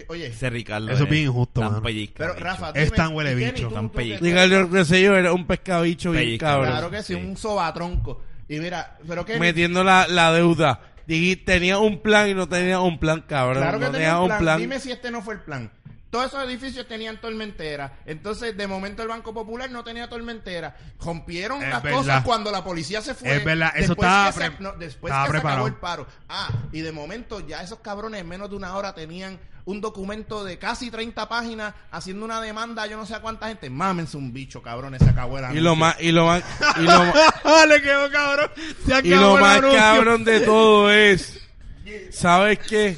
[0.08, 0.90] oye Ese Ricardo.
[0.92, 2.44] Eso es bien injusto, tan pero bicho.
[2.46, 3.68] Rafa Es dime, tan huele ¿y Kenny, bicho.
[3.70, 3.92] Tan.
[4.22, 6.72] Diga lo que sé yo, era un pescabicho bien cabrón.
[6.72, 7.14] claro que Sí.
[7.16, 10.82] un sobatronco y mira pero que Metiendo la, la deuda.
[11.08, 13.64] Dije, tenía un plan y no tenía un plan, cabrón.
[13.64, 14.60] claro que no tenía un plan.
[14.60, 15.72] dime si este no fue el plan
[16.12, 18.00] Todos esos edificios tenían tormentera.
[18.06, 20.76] Entonces, de momento, el Banco Popular no tenía tormentera.
[21.00, 21.98] Rompieron Es las verdad.
[22.00, 23.38] cosas cuando la policía se fue.
[23.38, 26.08] Es verdad, eso Después estaba que se- no, después estaba que se acabó el paro.
[26.28, 30.44] Ah, y de momento, ya esos cabrones en menos de una hora tenían un documento
[30.44, 33.70] de casi 30 páginas haciendo una demanda a yo no sé a cuánta gente.
[33.70, 36.44] Mámense un bicho, cabrones, se acabó el Y lo más, y lo más,
[36.78, 37.06] y lo
[37.46, 38.50] más, Le quedó cabrón.
[38.88, 39.80] Se y lo el más anuncio.
[39.80, 41.48] cabrón de todo es,
[42.10, 42.98] ¿sabes qué?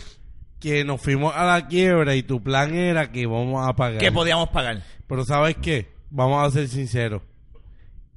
[0.61, 3.99] Que nos fuimos a la quiebra y tu plan era que vamos a pagar.
[3.99, 4.81] Que podíamos pagar.
[5.07, 5.93] Pero ¿sabes qué?
[6.09, 7.21] Vamos a ser sinceros.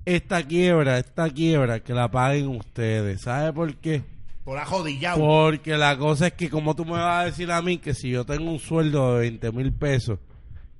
[0.04, 3.22] Esta quiebra, esta quiebra, que la paguen ustedes.
[3.22, 4.04] ¿Sabes por qué?
[4.44, 5.18] Por ajodillado.
[5.18, 8.10] Porque la cosa es que como tú me vas a decir a mí que si
[8.10, 10.18] yo tengo un sueldo de 20 mil pesos,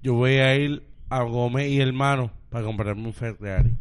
[0.02, 3.74] yo voy a ir a Gómez y Hermano para comprarme un Ferrari.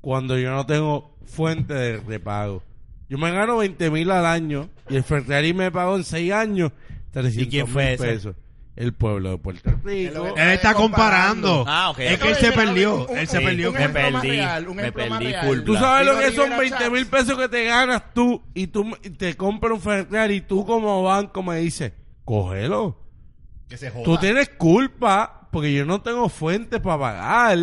[0.00, 2.62] Cuando yo no tengo fuente de repago.
[3.08, 6.72] Yo me gano 20 mil al año y el Ferrari me pagó en 6 años
[7.12, 8.34] 300 quién fue mil pesos.
[8.74, 10.34] El pueblo de Puerto Rico.
[10.36, 11.64] Él está comparando.
[11.68, 11.98] Ah, ok.
[11.98, 13.06] Es que él se perdió.
[13.06, 13.70] un- Él se perdió.
[13.72, 14.40] Me perdí,
[14.74, 15.34] me perdí.
[15.64, 18.96] Tú sabes lo que son Rivera 20 mil pesos que te ganas tú y tú
[19.18, 21.92] te compras un Ferrari y tú como banco me dices,
[22.24, 22.98] cógelo.
[23.68, 24.04] Que se joda.
[24.04, 27.58] Tú tienes culpa porque yo no tengo fuentes para pagar.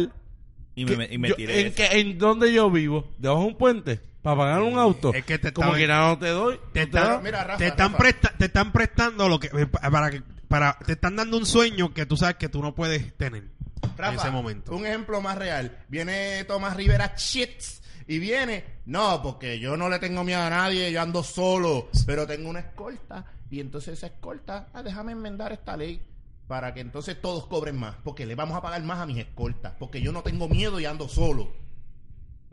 [0.76, 1.62] Y Que me, y me yo- tiré.
[1.68, 3.12] ¿En, qué- ¿En dónde yo vivo?
[3.18, 4.00] ¿Debajo de un puente?
[4.22, 5.14] ¿Para pagar un auto?
[5.14, 6.56] Es que te Como que nada no te doy.
[6.56, 7.24] te no te están, doy.
[7.24, 7.98] mira, Rafa, te están, Rafa.
[8.04, 11.46] presta- te están prestando lo que eh, pa- para que para te están dando un
[11.46, 13.50] sueño que tú sabes que tú no puedes tener
[13.96, 14.76] Rafa, en ese momento.
[14.76, 15.86] Un ejemplo más real.
[15.88, 20.92] Viene Tomás Rivera Shits y viene, no, porque yo no le tengo miedo a nadie,
[20.92, 25.78] yo ando solo, pero tengo una escolta y entonces esa escolta, ah, déjame enmendar esta
[25.78, 26.02] ley
[26.48, 29.74] para que entonces todos cobren más, porque le vamos a pagar más a mis escoltas,
[29.78, 31.54] porque yo no tengo miedo y ando solo.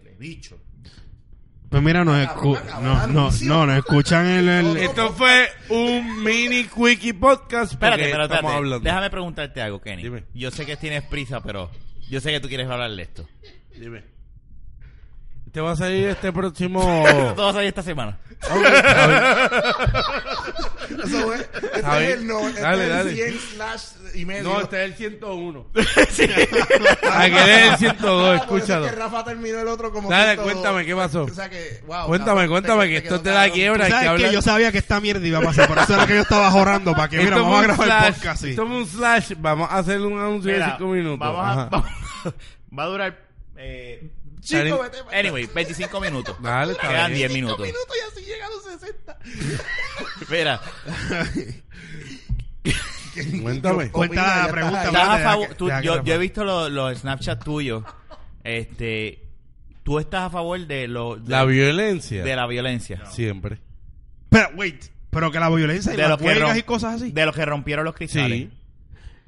[0.03, 0.59] Le bicho.
[1.69, 6.65] Pues mira, nos escu- no, no, no, nos escuchan el, el- Esto fue un mini
[6.65, 7.73] quickie podcast.
[7.73, 8.57] Espérate, espérate, estamos espérate.
[8.57, 8.81] hablando.
[8.81, 10.03] Déjame preguntarte algo, Kenny.
[10.05, 10.25] Dime.
[10.33, 11.71] Yo sé que tienes prisa, pero
[12.09, 13.29] yo sé que tú quieres hablar de esto.
[13.77, 14.05] Dime.
[15.53, 16.81] Te va a salir este próximo.
[17.35, 18.19] Todo va a salir esta semana.
[18.43, 18.55] Eso
[21.05, 23.15] es, este Está es el, no, este Dale, es el dale.
[23.15, 23.83] 100 slash
[24.15, 24.43] y medio.
[24.45, 25.67] no, este es el 101.
[27.13, 28.87] Aquel es el 102, Ah, por eso es escúchalo.
[28.87, 30.53] que Rafa terminó el otro como Dale, 102.
[30.53, 31.23] cuéntame, ¿qué pasó?
[31.25, 33.51] O sea que, wow, Cuéntame, cabrón, cuéntame, te- que te esto la cabrón.
[33.55, 33.85] quiebra.
[33.87, 36.07] que ¿Sabes hablar- que yo sabía que esta mierda iba a pasar, por eso era
[36.07, 38.51] que yo estaba jorando para que, mira, vamos a grabar el slash, podcast así.
[38.51, 39.33] Esto es un slash.
[39.39, 41.19] Vamos a hacer un anuncio de Mira, 5 minutos.
[41.19, 42.31] Vamos a,
[42.79, 43.19] va a durar.
[43.59, 44.11] Eh,
[44.41, 46.37] Chico, vete anyway, 25 minutos.
[46.41, 47.31] Dale, Quedan bien.
[47.31, 47.59] 10 minutos.
[47.67, 49.19] minutos y así llega a los 60.
[50.27, 50.61] Espera,
[53.43, 53.91] Cuéntame.
[53.91, 57.43] Cuenta la pregunta, estás a favor- que- tú- yo, yo he visto los, los Snapchat
[57.43, 57.83] tuyos.
[58.45, 59.25] Este,
[59.83, 62.23] tú estás a favor de lo de, La violencia.
[62.23, 63.07] de la violencia.
[63.07, 63.59] Siempre.
[64.29, 67.01] Pero, wait, pero que la violencia y De las los que huelgas rom- y cosas
[67.01, 67.13] así.
[67.13, 68.39] De los que rompieron los cristales.
[68.39, 68.51] Sí.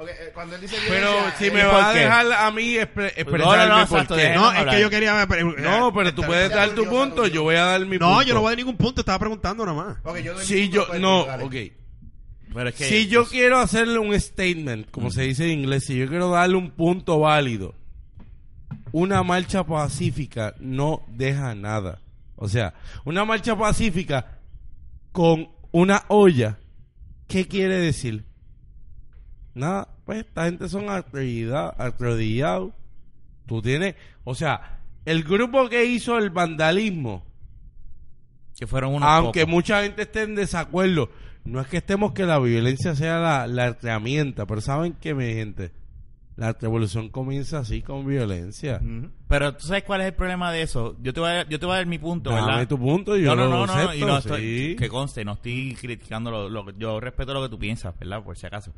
[0.00, 1.08] Eh, cuando él dice Pero
[1.38, 3.87] si eh, me ¿y vas por a dejar a mí expre- expresarme No, no, no,
[3.88, 4.20] por exacto, qué.
[4.22, 4.74] déjame No, es hablar.
[4.76, 5.26] que yo quería...
[5.58, 8.06] No, pero tú puedes dar tu punto, yo voy a dar mi punto.
[8.14, 9.96] No, yo no voy a dar ningún punto, estaba preguntando nada más.
[10.04, 11.44] Ok, yo doy mi Si yo, después, no, dale.
[11.44, 11.54] ok.
[12.54, 15.84] Pero es que Si yo pues, quiero hacerle un statement, como se dice en inglés,
[15.84, 17.74] si yo quiero darle un punto válido,
[18.92, 22.00] una marcha pacífica no deja nada.
[22.37, 22.72] O sea,
[23.04, 24.38] una marcha pacífica
[25.11, 26.58] con una olla,
[27.26, 28.24] ¿qué quiere decir?
[29.54, 32.72] Nada, pues esta gente son arrodillados.
[33.46, 37.24] Tú tienes, o sea, el grupo que hizo el vandalismo,
[38.58, 39.54] que fueron unos aunque pocos.
[39.54, 41.11] mucha gente esté en desacuerdo,
[41.44, 45.32] no es que estemos que la violencia sea la, la herramienta, pero saben que, mi
[45.32, 45.72] gente,
[46.37, 48.80] la revolución comienza así con violencia.
[49.28, 50.96] Pero tú sabes cuál es el problema de eso.
[51.02, 52.66] Yo te voy a, yo te voy a dar mi punto, Dame ¿verdad?
[52.68, 54.76] tu punto y yo no, no, lo no, no, y acepto, no estoy, sí.
[54.76, 58.22] que conste, no estoy criticando lo, lo- yo respeto lo que tú piensas, ¿verdad?
[58.22, 58.72] Por si acaso.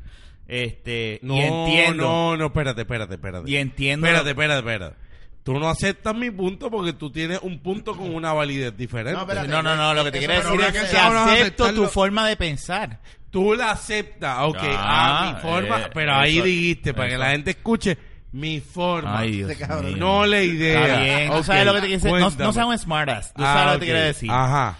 [0.47, 3.49] Este, No, y entiendo, no, no, espérate, espérate, espérate.
[3.49, 4.95] y entiendo, Espérate, espérate, espérate.
[5.43, 9.13] Tú no aceptas mi punto porque tú tienes un punto con una validez diferente.
[9.13, 9.47] No, espérate.
[9.47, 12.99] no, no, no, lo que te quiero decir es que acepto tu forma de pensar.
[13.31, 17.17] Tú la aceptas, ok, Ah, a mi forma, eh, pero ahí eso- dijiste, para que
[17.17, 17.97] la gente escuche,
[18.31, 19.19] mi forma.
[19.19, 19.87] Ay, Dios Este cabrón.
[19.93, 19.97] mío.
[19.97, 20.85] no la idea.
[20.85, 22.11] Está bien, tú Ok, sabes lo que te quiero decir.
[22.19, 22.43] No, cuéntame.
[22.45, 23.79] no seas un smartass, tú Ah, sabes lo que ok.
[23.79, 24.31] te quiero decir.
[24.31, 24.77] Ajá.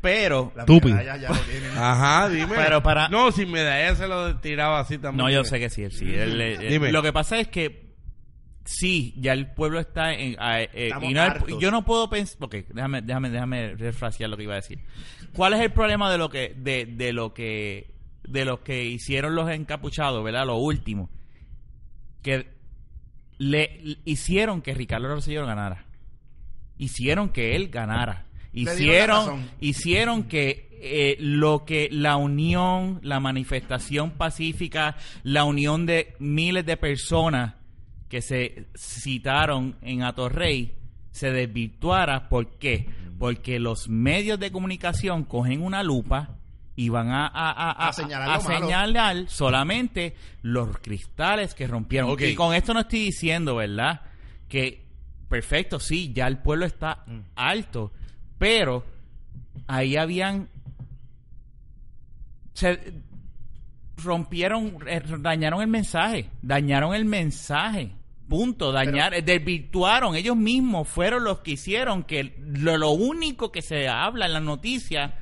[0.00, 0.96] Pero, Las Estúpido.
[0.96, 1.78] medallas ya lo tienen.
[1.78, 2.54] Ajá, dime.
[2.56, 5.24] Pero para- No, sin medalla se lo tiraba así también.
[5.26, 6.12] no, yo sé que sí, sí.
[6.12, 6.90] él- Dime.
[6.90, 7.92] Lo que pasa es que
[8.64, 10.36] sí, ya el pueblo está en...
[10.40, 11.58] a- eh, Estamos y no, hartos.
[11.60, 12.36] yo no puedo pensar...
[12.40, 14.80] Ok, déjame, déjame, déjame refrasear lo que iba a decir.
[15.34, 16.52] ¿Cuál es el problema de lo que...
[16.56, 17.90] de, de lo que
[18.24, 20.46] de lo que hicieron los encapuchados, ¿verdad?
[20.46, 21.10] Lo último.
[22.22, 22.46] Que
[23.42, 25.84] le hicieron que Ricardo Rosselló ganara.
[26.78, 28.26] Hicieron que él ganara.
[28.52, 36.64] hicieron, hicieron que eh, lo que la unión, la manifestación pacífica, la unión de miles
[36.66, 37.54] de personas
[38.08, 40.76] que se citaron en Atorrey
[41.10, 42.28] se desvirtuara.
[42.28, 42.88] ¿Por qué?
[43.18, 46.38] Porque los medios de comunicación cogen una lupa
[46.74, 49.28] y van a, a, a- A señalar malo.
[49.28, 52.16] solamente los cristales que rompieron.
[52.18, 54.00] Y con esto no estoy diciendo, ¿verdad?
[54.48, 54.82] Que
[55.28, 57.20] perfecto, sí, ya el pueblo está Mm.
[57.36, 57.92] alto,
[58.38, 58.84] pero
[59.66, 60.48] ahí habían
[62.54, 62.78] se
[64.02, 67.92] rompieron, eh, dañaron el mensaje, dañaron el mensaje.
[68.28, 73.60] Punto, dañar, eh, desvirtuaron, ellos mismos fueron los que hicieron que lo, lo único que
[73.62, 75.12] se habla en las noticias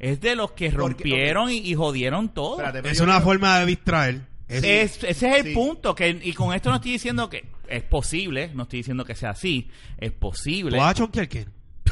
[0.00, 2.60] es de los que rompieron y, y jodieron todo.
[2.60, 4.22] Espérate, Es una creo- forma de distraer.
[4.48, 5.54] Es- Es- ese es el Sí.
[5.54, 5.94] punto.
[5.94, 9.30] que Y con esto no estoy diciendo que es posible, no estoy diciendo que sea
[9.30, 10.72] así, es posible.
[10.72, 11.46] ¿Tú vas a chonquear qué?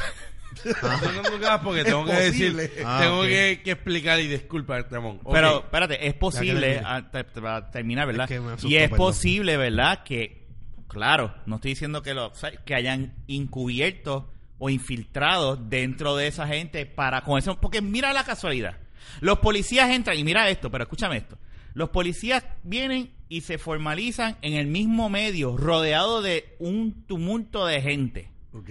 [0.65, 2.63] No tengo gas porque tengo que posible.
[2.63, 3.27] decir, Ah, tengo ok.
[3.27, 5.19] que, que explicar y disculpar, Ramón.
[5.23, 5.31] Ok.
[5.33, 8.29] Pero espérate, es posible, ah, te- te va a terminar, ¿verdad?
[8.29, 8.97] Es que y es perdón.
[8.97, 10.03] posible, ¿verdad?
[10.03, 10.47] Que,
[10.89, 16.27] claro, no estoy diciendo que, lo, o sea, que hayan encubierto o infiltrado dentro de
[16.27, 17.59] esa gente para con eso.
[17.59, 18.77] Porque mira la casualidad.
[19.21, 21.37] Los policías entran, y mira esto, pero escúchame esto.
[21.73, 27.81] Los policías vienen y se formalizan en el mismo medio, rodeado de un tumulto de
[27.81, 28.29] gente.
[28.53, 28.69] Ok.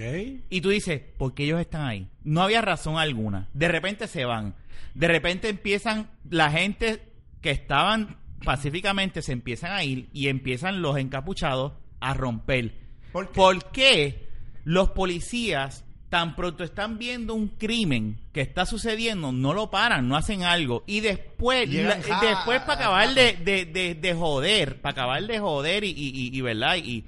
[0.51, 2.09] Y tú dices, ¿por qué ellos están ahí?
[2.24, 3.48] No había razón alguna.
[3.55, 4.55] De repente se van.
[4.94, 7.03] De repente empiezan la gente
[7.40, 12.74] que estaban pacíficamente, se empiezan a ir y empiezan los encapuchados a romper.
[13.12, 13.35] ¿Por qué?
[13.35, 14.28] ¿Por qué
[14.64, 20.16] los policías tan pronto están viendo un crimen que está sucediendo, no lo paran, no
[20.16, 20.83] hacen algo?
[20.87, 25.85] Y después, la- después para acabar de, de, de, de joder, para acabar de joder
[25.85, 26.77] y, y, y- y, ¿verdad?
[26.77, 27.05] Y,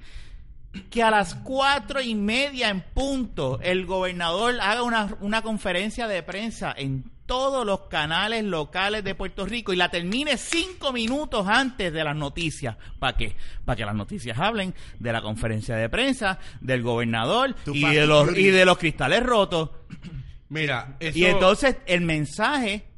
[0.91, 6.23] que a las cuatro y media en punto el gobernador haga una, una conferencia de
[6.23, 11.93] prensa en todos los canales locales de Puerto Rico y la termine cinco minutos antes
[11.93, 12.77] de las noticias.
[12.99, 13.37] ¿Para qué?
[13.65, 18.37] Para que las noticias hablen de la conferencia de prensa, del gobernador y de, los,
[18.37, 19.71] y de los cristales rotos.
[20.49, 21.17] Mira, eso...
[21.17, 22.89] Y entonces el mensaje,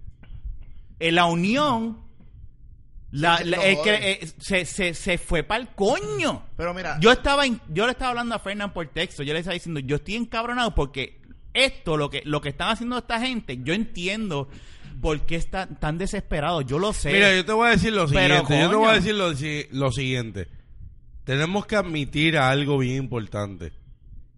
[0.98, 1.98] en la unión,
[3.10, 3.82] la, joden.
[3.84, 6.46] que, eh, se, se, se fue para el coño.
[6.56, 9.40] Pero mira, Yo estaba en- yo le estaba hablando a Fernán por texto, yo le
[9.40, 11.20] estaba diciendo, yo estoy encabronado porque
[11.54, 14.48] esto, lo que, lo que están haciendo esta gente, yo entiendo
[15.00, 17.12] por qué están tan desesperados, yo lo sé.
[17.12, 18.60] Mira, yo te voy a decir lo Pero, siguiente.
[18.60, 20.48] Yo te voy a decir lo, si- lo siguiente.
[21.24, 23.72] Tenemos que admitir algo bien importante.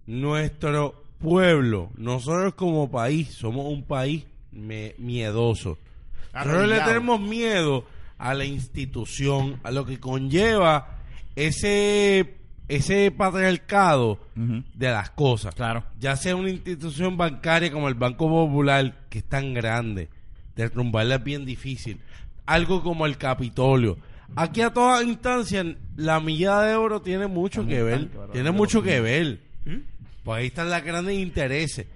[0.06, 5.78] Nuestro pueblo, nosotros como país, somos un país me- miedoso.
[6.34, 7.84] Nosotros le tenemos miedo
[8.18, 10.98] a la institución, a lo que conlleva
[11.36, 12.36] ese,
[12.68, 15.54] ese patriarcado de las cosas.
[15.54, 15.84] Claro.
[15.98, 20.08] Ya sea una institución bancaria como el Banco Popular, que es tan grande,
[20.56, 22.00] derrumbarla es bien difícil.
[22.46, 23.98] Algo como el Capitolio.
[24.36, 28.08] Aquí a todas instancias, la millada de oro tiene mucho que ver.
[28.32, 29.40] Tiene mucho que ver.
[30.24, 31.86] Pues ahí están los grandes intereses.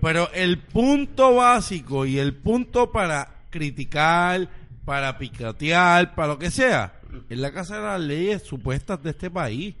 [0.00, 4.48] Pero el punto básico y el punto para criticar,
[4.84, 6.94] para picatear, para lo que sea,
[7.28, 9.74] es la casa de las leyes supuestas de este país.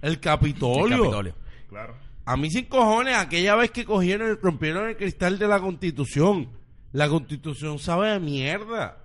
[0.00, 0.96] El Capitolio.
[0.96, 1.34] El Capitolio.
[1.68, 1.94] Claro.
[2.24, 6.48] A mí sin cojones, aquella vez que cogieron y rompieron el cristal de la constitución.
[6.92, 8.98] La constitución sabe de mierda.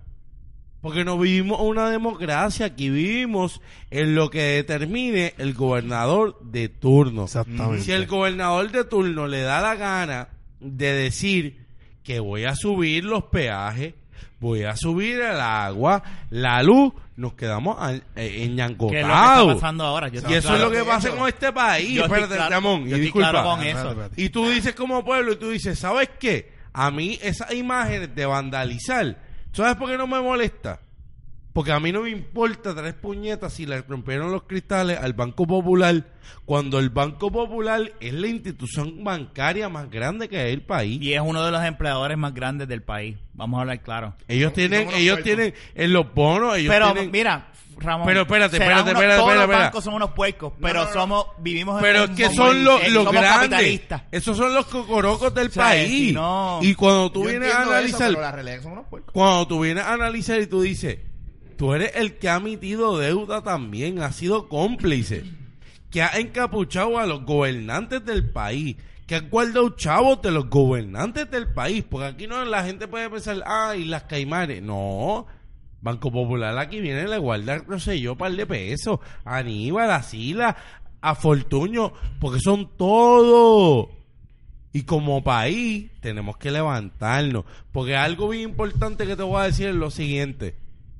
[0.82, 7.24] Porque no vivimos una democracia, aquí vivimos en lo que determine el gobernador de turno.
[7.24, 7.84] Exactamente.
[7.84, 11.66] Si el gobernador de turno le da la gana de decir
[12.04, 13.96] que voy a subir los peajes,
[14.40, 18.34] voy a subir el agua, la luz, nos quedamos a- eh, Que es lo que
[18.36, 19.54] está enyancotados.
[19.56, 20.08] pasando ahora.
[20.10, 21.90] Yo Y eso claro- es lo que pasa con este país.
[21.90, 23.30] yo estoy Espérate, claro- Ramón, yo y estoy disculpa.
[23.32, 23.90] claro con Espérate, eso.
[23.92, 24.22] espérate.
[24.22, 26.52] Y tú dices como pueblo, y tú dices, ¿sabes qué?
[26.74, 29.18] A mí esas imágenes de vandalizar,
[29.52, 30.80] ¿sabes por qué no me molesta?
[31.58, 35.48] Porque a mí no me importa tres puñetas si le rompieron los cristales al Banco
[35.48, 36.04] Popular,
[36.46, 41.02] cuando el Banco Popular es la institución bancaria más grande que hay el país.
[41.02, 43.18] Y es uno de los empleadores más grandes del país.
[43.34, 44.14] Vamos a hablar claro.
[44.28, 47.10] Ellos tienen, ellos tienen en los bonos, ellos Pero tienen...
[47.10, 47.48] mira,
[47.80, 48.06] Ramón.
[48.06, 49.64] Pero espérate, espérate, unos- espérate, Todos espérate, los espérate.
[49.66, 50.94] bancos son unos puercos, pero no, no.
[50.94, 53.82] somos, vivimos Pero en es que son los, los somos grandes.
[54.12, 56.16] Esos son los cocorocos del O sea, país.
[56.62, 59.12] Y cuando tú Yo vienes a entiendo eso, analizar, pero la realidad son unos puercos.
[59.12, 61.00] cuando tú vienes a analizar y tú dices,
[61.58, 65.24] tú eres el que ha emitido deuda también, ha sido cómplice,
[65.90, 71.30] que ha encapuchado a los gobernantes del país, que ha guardado chavos de los gobernantes
[71.30, 75.26] del país, porque aquí no la gente puede pensar, ay, las caimanes, no.
[75.82, 79.00] Banco Popular aquí viene le guarda, no sé yo, par de pesos.
[79.24, 80.58] A Aníbal, a Sila,
[81.02, 83.88] a Fortuño, porque son todos.
[84.74, 87.46] Y como país tenemos que levantarnos.
[87.72, 90.56] Porque algo bien importante que te voy a decir es lo siguiente.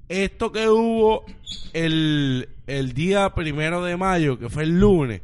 [0.10, 1.26] Esto que hubo
[1.74, 5.22] el, el día primero de mayo, que fue el lunes,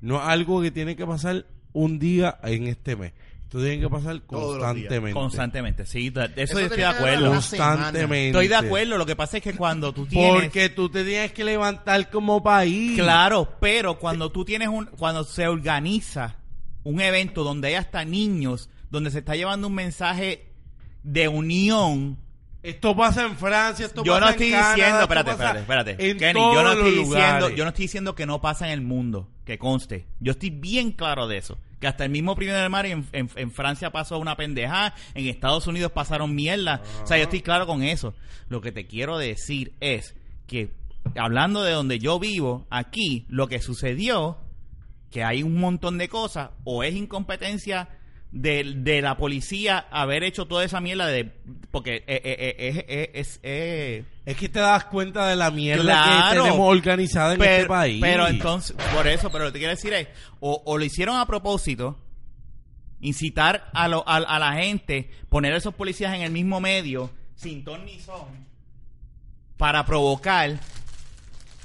[0.00, 3.12] no es algo que tiene que pasar un día en este mes.
[3.42, 5.12] Esto tiene que pasar constantemente.
[5.12, 6.08] Constantemente, sí.
[6.10, 7.30] de- Eso, Eso yo estoy de acuerdo.
[7.32, 8.28] Constantemente.
[8.28, 8.96] Estoy de acuerdo.
[8.96, 10.42] Lo que pasa es que cuando tú tienes...
[10.44, 12.98] Porque tú te tienes que levantar como país.
[12.98, 14.86] Claro, pero cuando tú tienes un...
[14.86, 16.36] Cuando se organiza
[16.84, 20.46] un evento donde hay hasta niños, donde se está llevando un mensaje
[21.02, 22.16] de unión...
[22.62, 26.10] Esto pasa en Francia, esto Yo pasa no en estoy Canadá, diciendo, espérate, espérate, espérate.
[26.10, 27.56] En Kenny, todos yo no los estoy diciendo, lugares.
[27.56, 30.06] yo no estoy diciendo que no pasa en el mundo, que conste.
[30.20, 31.58] Yo estoy bien claro de eso.
[31.80, 35.26] Que hasta el mismo primero de mayo en, en- en Francia pasó una pendejada, en
[35.26, 36.80] Estados Unidos pasaron mierda.
[37.02, 38.14] O sea, yo estoy claro con eso.
[38.48, 40.14] Lo que te quiero decir es
[40.46, 40.70] que,
[41.16, 44.38] hablando de donde yo vivo, aquí, lo que sucedió,
[45.10, 47.88] que hay un montón de cosas, o es incompetencia
[48.32, 51.24] de, de la policía haber hecho toda esa mierda de...
[51.70, 53.38] Porque eh, eh, eh, eh, es...
[53.42, 56.42] eh, Es que te das cuenta de la mierda Claro.
[56.44, 58.00] que tenemos organizada en pero, este país.
[58.00, 60.08] pero entonces, por eso, pero lo que te quiero decir es,
[60.40, 61.98] o, o lo hicieron a propósito,
[63.00, 67.10] incitar a, lo- a, a la gente, poner a esos policías en el mismo medio,
[67.34, 68.46] sin ton ni son,
[69.56, 70.58] para provocar,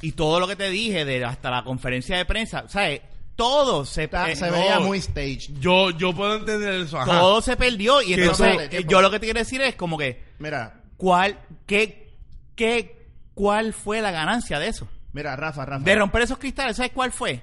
[0.01, 3.01] y todo lo que te dije, de hasta la conferencia de prensa, ¿sabes?
[3.37, 5.47] Todo se, Está- eh, se veía muy stage.
[5.59, 6.97] yo, yo puedo entender eso.
[6.99, 7.19] Ajá.
[7.19, 9.97] todo se perdió, y Que entonces, eh, yo lo que te quiero decir es como
[9.97, 12.13] que, Mira, ¿cuál, qué,
[12.55, 14.87] qué, cuál fue la ganancia de eso?
[15.13, 15.83] mira, Rafa, Rafa.
[15.85, 17.41] De romper esos cristales, ¿sabes cuál fue?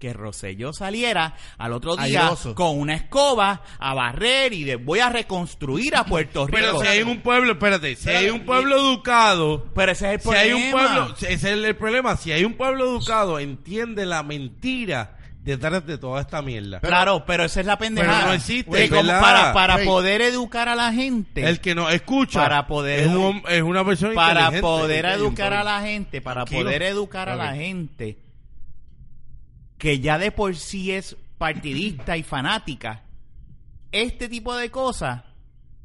[0.00, 2.54] Que Rosselló saliera al otro día Airoso.
[2.54, 6.58] con una escoba a barrer y de voy a reconstruir a Puerto Rico.
[6.58, 10.20] Pero si hay un pueblo, espérate, si hay un pueblo educado, Pero ese es el
[10.20, 10.42] si problema.
[10.44, 14.22] hay un pueblo, ese es el, el problema, si hay un pueblo educado, entiende la
[14.22, 16.80] mentira detrás de toda esta mierda.
[16.80, 18.16] claro, pero esa es la pendejada.
[18.18, 19.54] Pero no existe, Que como ¿verdad?
[19.54, 21.48] para poder educar a la gente.
[21.48, 25.64] el que no escucha Para poder es, un- es una persona para poder educar a
[25.64, 26.64] la gente, para Tranquilo.
[26.68, 28.18] poder educar a la gente
[29.78, 33.02] que ya de por sí es partidista y fanática,
[33.92, 35.22] este tipo de cosas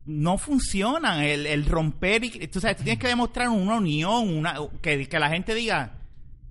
[0.06, 1.22] no funcionan.
[1.22, 5.20] El, el romper, y, tú sabes, tú tienes que demostrar una unión, una que, que
[5.20, 5.92] la gente diga,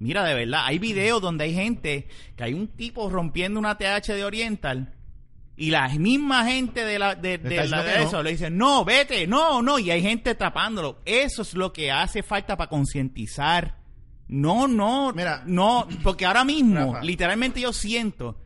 [0.00, 4.08] mira, de verdad, hay videos donde hay gente, que hay un tipo rompiendo una TH
[4.14, 4.94] de Oriental.
[5.56, 7.36] Y la misma gente de la de,
[7.68, 8.04] la- de no.
[8.06, 10.98] eso le dicen, no, vete, no, no, y hay gente tapándolo.
[11.04, 13.76] Eso es lo que hace falta para concientizar.
[14.26, 15.42] No, no, Mira.
[15.46, 17.04] no, porque ahora mismo, Rafa.
[17.04, 18.38] literalmente yo siento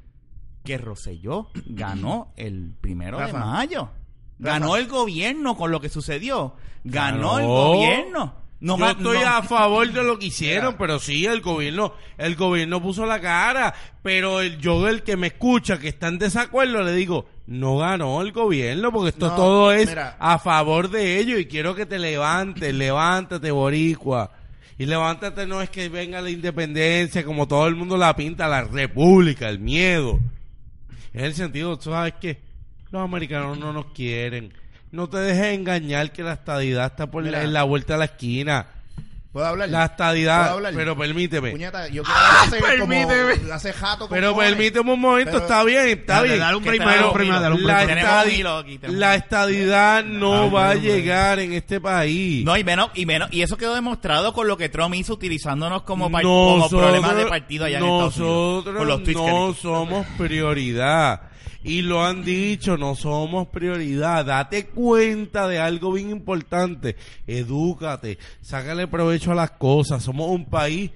[0.65, 3.91] que Rosselló ganó el primero de mayo.
[4.39, 4.79] Ganó Rafa.
[4.81, 6.57] el gobierno con lo que sucedió.
[6.83, 8.35] Ganó el gobierno.
[8.65, 10.79] No, Yo estoy no- a favor de lo que hicieron, Mira.
[10.79, 15.27] pero sí, el gobierno, el gobierno puso la cara, pero el yo el que me
[15.27, 19.73] escucha que está en desacuerdo le digo, no ganó el gobierno porque esto No, todo
[19.73, 20.17] es mira.
[20.19, 24.33] a favor de ellos y quiero que te levantes, levántate boricua.
[24.79, 28.63] Y levántate no es que venga la independencia como todo el mundo la pinta, la
[28.65, 30.19] república, el miedo.
[31.13, 32.41] En el sentido, ¿tú sabes qué?
[32.91, 34.53] Los americanos no nos quieren.
[34.95, 38.05] No te dejes engañar que la estadidad está por la, en la vuelta de la
[38.05, 38.67] esquina.
[39.33, 39.69] ¿Puedo hablar?
[39.69, 40.73] La ¿Puedo estadidad, hablar?
[40.77, 41.51] pero permíteme.
[41.51, 43.53] Puñeta, yo quiero hacer como Permíteme.
[43.53, 44.51] hace jato Pero cojones.
[44.53, 46.39] permíteme un momento, Pero- está bien, está Dale, bien.
[46.39, 47.41] dale un break, dale un break, hilo.
[47.41, 51.81] dale un La, estadi- aquí, la un- estadidad no Ah, va a llegar en este
[51.81, 52.45] país.
[52.45, 55.83] No, y menos, y menos, y eso quedó demostrado con lo que Trump hizo utilizándonos
[55.83, 58.65] como, par- como problemas de partido allá en Estados Unidos.
[58.67, 61.23] nosotros no somos prioridad.
[61.65, 64.27] Y lo han dicho, no somos prioridad.
[64.27, 66.95] Date cuenta de algo bien importante.
[67.27, 70.03] Edúcate, sácale provecho a las cosas.
[70.03, 70.91] Somos un país,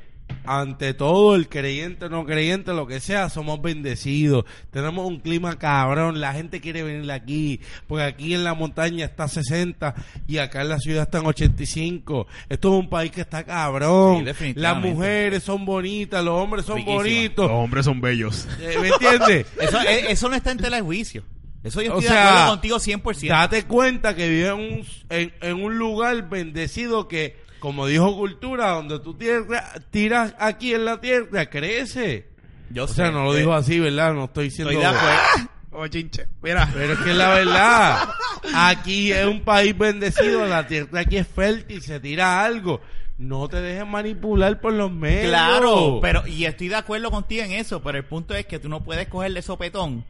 [0.49, 4.45] ante todo, el creyente, no creyente, lo que sea, somos bendecidos.
[4.71, 6.21] Tenemos un clima cabrón.
[6.21, 7.61] La gente quiere venir aquí.
[7.87, 9.95] Porque aquí en la montaña está 60
[10.27, 12.27] y acá en la ciudad están 85.
[12.49, 14.27] Esto es un país que está cabrón.
[14.39, 16.97] Sí, las mujeres son bonitas, los hombres son Riquísima.
[16.97, 17.51] bonitos.
[17.51, 18.49] Los hombres son bellos.
[18.61, 19.47] Eh, ¿Me entiendes?
[19.61, 21.23] Eso, eh, eso no está en tela de juicio.
[21.65, 23.29] Eso yo O estoy de acuerdo contigo 100%.
[23.29, 28.71] Date cuenta que vives en un, en, en un lugar bendecido que, como dijo Cultura,
[28.73, 32.29] donde tú tierra- tiras aquí en la tierra, crece.
[32.71, 32.95] Yo O sé.
[32.95, 34.13] sea, no lo Eh, dijo así, ¿verdad?
[34.15, 34.71] No estoy diciendo...
[34.73, 35.19] Estoy de acuerdo.
[35.71, 36.27] Oh, chinche.
[36.43, 36.69] Mira.
[36.73, 38.09] Pero es que la verdad.
[38.55, 42.81] Aquí es un país bendecido, la tierra aquí es fértil, se tira algo.
[43.19, 45.29] No te dejes manipular por los medios.
[45.29, 48.69] Claro, pero y estoy de acuerdo contigo en eso, pero el punto es que tú
[48.69, 50.05] no puedes cogerle sopetón.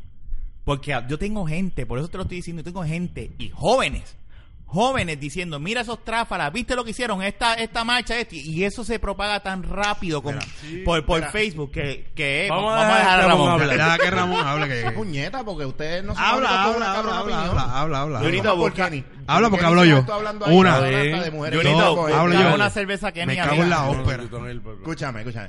[0.64, 4.16] Porque yo tengo gente, por eso te lo estoy diciendo, yo tengo gente y jóvenes,
[4.70, 8.84] jóvenes diciendo, mira esos tráfalas, viste lo que hicieron, esta esta marcha, este, y eso
[8.84, 11.32] se propaga tan rápido con- Mira, por, por mira.
[11.32, 13.62] Facebook que, que Vamos vamos, a dejar a Ramón Ramón.
[13.62, 13.76] hablar.
[13.76, 14.90] Deja que Ramón hable ¿Qué que...
[14.92, 15.42] puñeta?
[15.42, 18.18] Porque ustedes no son Habla, habla, una habla, habla, habla, habla, habla.
[18.20, 19.04] Junito, Por Kenny.
[19.26, 19.88] Habla porque Kenny hablo se
[20.46, 20.54] yo.
[20.54, 20.80] Una.
[20.82, 21.60] de mujeres.
[21.62, 22.54] Junito, Yo- Yo- hablo yo.
[22.54, 23.64] una cerveza que Me ni cago amiga.
[23.64, 24.22] en la ópera.
[24.22, 25.48] Escúchame, escúchame.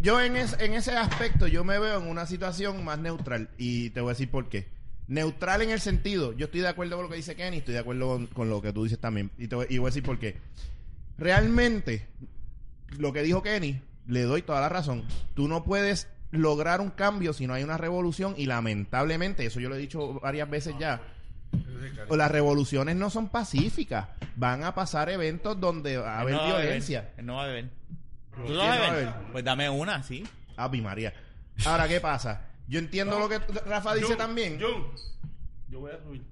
[0.00, 3.48] Yo en, es- en ese aspecto, yo me veo en una situación más neutral.
[3.56, 4.68] Y te voy a decir por qué.
[5.08, 7.80] Neutral en el sentido, yo estoy de acuerdo con lo que dice Kenny, estoy de
[7.80, 9.30] acuerdo con, con lo que tú dices también.
[9.36, 10.38] Y, te voy, y voy a decir por qué.
[11.18, 12.06] Realmente,
[12.98, 15.04] lo que dijo Kenny, le doy toda la razón.
[15.34, 18.34] Tú no puedes lograr un cambio si no hay una revolución.
[18.36, 21.00] Y lamentablemente, eso yo lo he dicho varias veces ya.
[22.10, 24.08] Las revoluciones no son pacíficas.
[24.36, 27.12] Van a pasar eventos donde va a haber no violencia.
[27.22, 27.70] no va a beber.
[28.34, 29.14] ¿Tú ¿Quién no vas a beber?
[29.30, 30.24] Pues dame una, sí.
[30.56, 31.12] Ave María.
[31.66, 32.48] Ahora, ¿qué pasa?
[32.72, 34.58] Yo entiendo lo que Rafa dice también.
[34.58, 34.86] Jun,
[35.68, 36.24] yo voy a subir.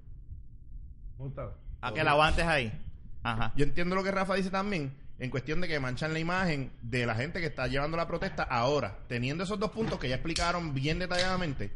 [1.81, 2.73] A que la aguantes ahí.
[3.21, 3.53] Ajá.
[3.55, 7.05] Yo entiendo lo que Rafa dice también en cuestión de que manchan la imagen de
[7.05, 10.73] la gente que está llevando la protesta ahora, teniendo esos dos puntos que ya explicaron
[10.73, 11.71] bien detalladamente,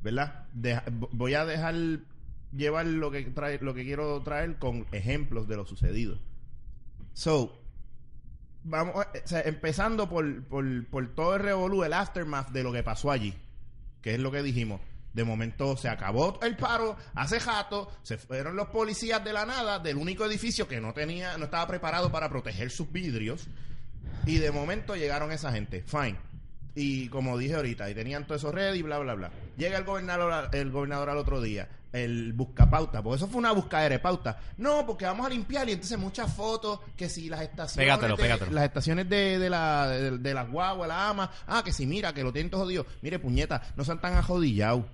[0.00, 0.44] ¿verdad?
[0.52, 1.74] Deja- voy a dejar
[2.52, 6.20] llevar lo que trae, lo que quiero traer con ejemplos de lo sucedido.
[7.14, 7.60] So,
[8.62, 12.72] vamos, a- o sea, empezando por, por, por todo el revolú, el aftermath de lo
[12.72, 13.34] que pasó allí,
[14.02, 14.80] que es lo que dijimos.
[15.12, 19.78] De momento se acabó el paro, hace jato, se fueron los policías de la nada,
[19.78, 23.46] del único edificio que no tenía, no estaba preparado para proteger sus vidrios,
[24.24, 26.18] y de momento llegaron esa gente, fine.
[26.74, 29.30] Y como dije ahorita, y tenían todo eso ready, bla, bla, bla.
[29.56, 33.96] Llega el gobernador, el gobernador al otro día, el buscapauta, porque eso fue una buscadera
[33.96, 34.38] de pauta.
[34.56, 38.22] No, porque vamos a limpiar y entonces muchas fotos, que si las estaciones, Pégatelo, de,
[38.22, 38.52] pégatelo.
[38.52, 42.14] las estaciones de, de la, de, de las guaguas, la ama, ah, que si mira,
[42.14, 42.86] que lo tienen todo jodido.
[43.02, 44.84] Mire, puñeta, no sean tan ajodillados.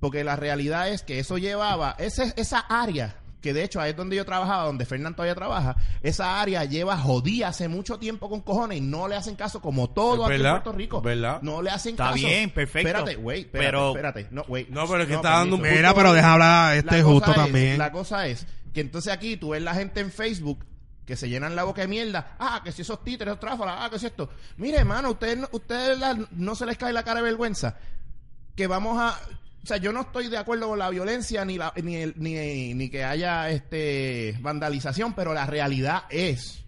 [0.00, 3.96] Porque la realidad es que eso llevaba, ese, esa área, que de hecho ahí es
[3.96, 8.40] donde yo trabajaba, donde Fernando todavía trabaja, esa área lleva jodida hace mucho tiempo con
[8.42, 11.00] cojones y no le hacen caso como todo aquí verdad, en Puerto Rico.
[11.00, 11.40] verdad.
[11.42, 12.16] No le hacen Está caso.
[12.16, 12.88] bien, perfecto.
[12.88, 14.28] Espérate, güey, espérate, Pero- espérate.
[14.30, 14.66] No, güey.
[14.70, 15.62] No, pero es que está dando un.
[15.62, 17.78] Mira, pero deja hablar este justo es- también.
[17.78, 20.64] La cosa es que entonces aquí tú ves la gente en Facebook
[21.06, 22.36] que se llenan la boca de mierda.
[22.38, 24.28] Ah, que si esos títeres, esos tráfalas, ah, que si esto.
[24.58, 27.76] Mire, hermano, ustedes, ustedes la- no se les cae la cara de vergüenza.
[28.54, 29.18] Que vamos a.
[29.62, 32.72] O sea, yo no estoy de acuerdo con la violencia ni, la, ni, el- ni,
[32.74, 36.64] ni que haya este vandalización, pero la realidad es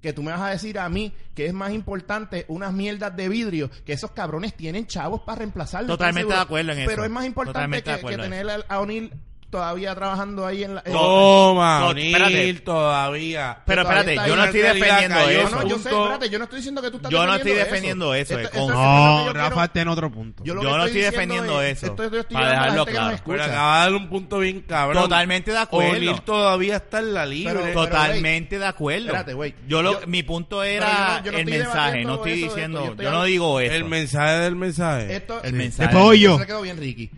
[0.00, 3.28] que tú me vas a decir a mí que es más importante unas mierdas de
[3.28, 5.88] vidrio que esos cabrones tienen chavos para reemplazarlo.
[5.88, 7.04] Totalmente ¿estás de acuerdo en Pero eso.
[7.04, 9.12] es más importante que, que tener a- a O'Neill
[9.50, 10.82] todavía trabajando ahí en la...
[10.84, 12.52] en- Toma, O'Neill espérate.
[12.60, 13.58] todavía.
[13.66, 15.50] Pero todavía espérate, yo no estoy defendiendo eso.
[15.50, 17.52] No, no, yo sé, espérate, yo no estoy diciendo que tú estás Yo no estoy
[17.52, 20.44] defendiendo eso, es lo que No, yo Rafa está en otro punto.
[20.44, 23.16] yo no estoy defendiendo es- eso, esto yo estoy para dejarlo claro.
[23.26, 25.02] Pero acaba de dar un punto bien cabrón.
[25.02, 25.90] Totalmente de acuerdo.
[25.96, 27.52] O'Neill todavía está en la libre.
[27.54, 29.06] Pero- pero- Totalmente de acuerdo.
[29.06, 29.54] Espérate, güey.
[29.66, 33.24] Yo lo, Yo- mi punto era el estoy mensaje, no estoy eso diciendo, yo, no
[33.24, 33.74] digo eso.
[33.74, 35.16] el mensaje del mensaje.
[35.16, 35.88] Esto, El mensaje.
[35.88, 36.30] Después voy yo.
[36.30, 37.10] Eso se quedó bien, Ricky.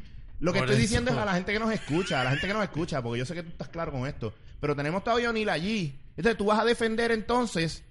[0.43, 0.83] Lo que Por estoy eso.
[0.89, 3.21] diciendo es a la gente que nos escucha, a la gente que nos escucha, porque
[3.21, 4.35] yo sé que tú estás claro con esto.
[4.61, 5.99] Pero tenemos todavía a O'Neill allí.
[6.17, 7.85] Entonces tú vas a defender entonces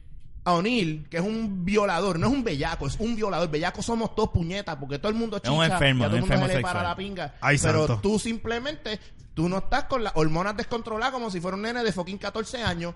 [0.44, 3.50] a O'Neill, que es un violador, no es un bellaco, es un violador.
[3.50, 6.16] Bellaco somos todos puñetas, porque todo el mundo Es chicha, un enfermo, y a todo
[6.18, 6.92] el mundo enfermo se le para sexual.
[6.92, 7.36] la pinga.
[7.40, 8.02] Ay, pero santo.
[8.02, 9.00] tú simplemente,
[9.34, 12.64] tú no estás con las hormonas descontroladas como si fuera un nene de fucking 14
[12.64, 12.94] años.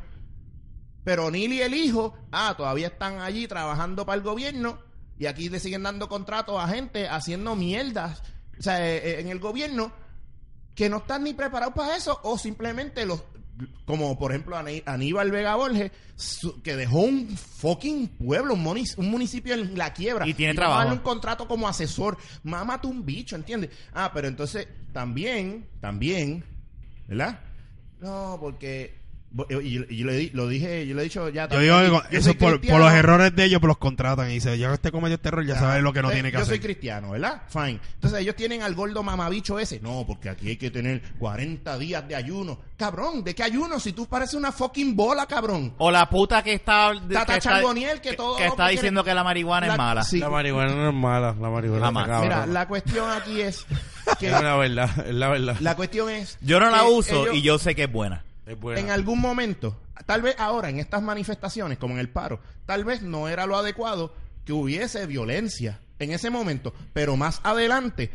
[1.05, 4.79] Pero O'Neill y el hijo, ah, todavía están allí trabajando para el gobierno
[5.17, 8.21] y aquí le siguen dando contratos a gente haciendo mierdas,
[8.59, 9.91] o sea, eh, eh, en el gobierno
[10.73, 13.23] que no están ni preparados para eso o simplemente los
[13.85, 15.89] como por ejemplo Aní- Aníbal Vega Borges
[16.61, 18.61] que dejó un fucking pueblo un,
[19.09, 20.91] municipio en la quiebra Y tiene a trabajo.
[20.91, 23.69] un contrato como asesor mámate un bicho ¿entiendes?
[23.93, 26.43] ah pero entonces también también
[27.07, 27.39] ¿verdad?
[28.01, 29.04] no porque
[29.49, 31.79] y, y- y yo le di- lo dije yo le he dicho ya Yo digo
[31.81, 34.73] yo eso por, por los errores de ellos pues los contratan y dice, ya que
[34.75, 36.55] este cometió este error, ya sabe lo que no Eh, tiene que yo hacer.
[36.55, 37.41] soy cristiano, ¿verdad?
[37.49, 37.79] Fine.
[37.95, 39.79] Entonces ellos tienen al gordo mamabicho ese.
[39.81, 42.59] No, porque aquí hay que tener 40 días de ayuno.
[42.77, 43.79] Cabrón, ¿de qué ayuno?
[43.79, 45.73] Si tú pareces una fucking bola, cabrón.
[45.77, 46.91] O la puta que está...
[47.11, 50.03] Tata que Charboniel, que todo lo está diciendo que la marihuana La- es mala.
[50.03, 50.19] sí.
[50.19, 51.35] La marihuana no es mala.
[51.39, 52.03] La marihuana Jamás.
[52.03, 52.35] está cabrona.
[52.41, 53.65] Mira, la cuestión aquí es
[54.19, 54.89] que Es la verdad.
[55.07, 55.55] Es la verdad.
[55.59, 58.23] la cuestión es Yo no la uso ellos- y yo sé que es buena.
[58.45, 63.01] En algún momento, tal vez ahora en estas manifestaciones, como en el paro, tal vez
[63.01, 64.13] no era lo adecuado
[64.45, 68.11] que hubiese violencia en ese momento, pero más adelante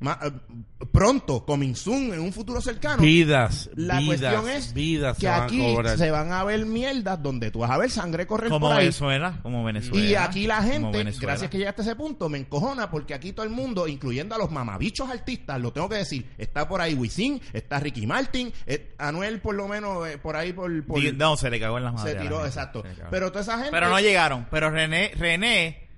[0.00, 0.30] ma- eh,
[0.92, 3.02] pronto, coming soon, en un futuro cercano.
[3.02, 7.50] Vidas, La vidas, cuestión es vidas que se aquí se van a ver mierdas donde
[7.50, 8.84] tú vas a ver sangre correr Como por ahí.
[8.84, 10.04] Venezuela, como Venezuela.
[10.04, 11.26] Y aquí la como gente, Venezuela.
[11.28, 14.38] gracias que llegaste a ese punto, me encojona porque aquí todo el mundo, incluyendo a
[14.38, 18.94] los mamabichos artistas, lo tengo que decir, está por ahí Wisin, está Ricky Martin, eh,
[18.98, 20.70] Anuel por lo menos eh, por ahí por...
[21.14, 22.14] No, se le cagó en las madres.
[22.14, 22.82] se tiró, exacto.
[22.82, 23.02] Se.
[23.10, 23.70] Pero toda esa gente...
[23.70, 24.46] Pero no llegaron.
[24.50, 25.88] Pero René, René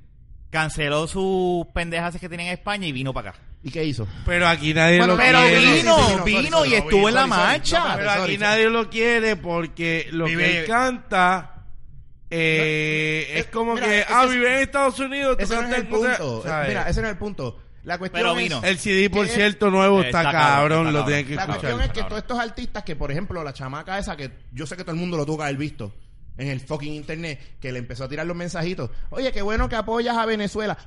[0.51, 3.39] canceló sus pendejas que tenía en España y vino para acá.
[3.65, 4.09] ¿Y qué hizo?
[4.27, 5.61] Pero aquí nadie Bueno, lo pero quiere.
[5.61, 7.79] vino, Sí, sí, sí, no, vino sorry, y sorry, estuvo en la sorry, marcha.
[7.89, 11.49] No, Pero aquí nadie lo quiere porque lo Vive- que él canta
[12.31, 15.75] eh, No, es como mira, que, ah, es- vive en Estados Unidos, Ese no es
[15.77, 16.43] el punto.
[16.43, 16.69] ¿sabes?
[16.69, 17.59] Mira, ese no es el punto.
[17.85, 18.61] La cuestión Pero es vino.
[18.65, 21.43] El CD, por que- cierto, nuevo está, Está cabrón, cabrón, está lo tienen que La
[21.43, 21.61] escuchar.
[21.61, 24.77] cuestión es que todos estos artistas que, por ejemplo, la chamaca esa que yo sé
[24.77, 25.93] que todo el mundo lo tuvo que haber visto
[26.39, 28.91] en el fucking internet, que le empezó a tirar los mensajitos.
[29.11, 30.79] Oye, qué bueno que apoyas a Venezuela.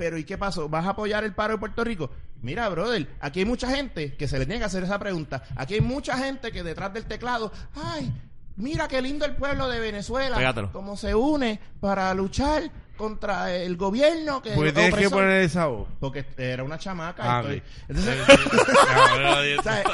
[0.00, 0.66] Pero ¿y qué pasó?
[0.66, 2.08] ¿Vas a apoyar el paro de Puerto Rico?
[2.40, 5.42] Mira, brother, aquí hay mucha gente que se le niega a hacer esa pregunta.
[5.56, 8.10] Aquí hay mucha gente que detrás del teclado, ay,
[8.56, 10.72] mira qué lindo el pueblo de Venezuela, Pégatelo.
[10.72, 12.62] cómo se une para luchar
[12.96, 15.18] contra el gobierno que Porque tienes que opresor".
[15.18, 15.86] poner esa voz.
[16.00, 17.22] porque era una chamaca.
[17.22, 18.18] Ah, estoy- Entonces,
[19.64, 19.84] ¿sabes?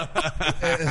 [0.62, 0.86] Eh,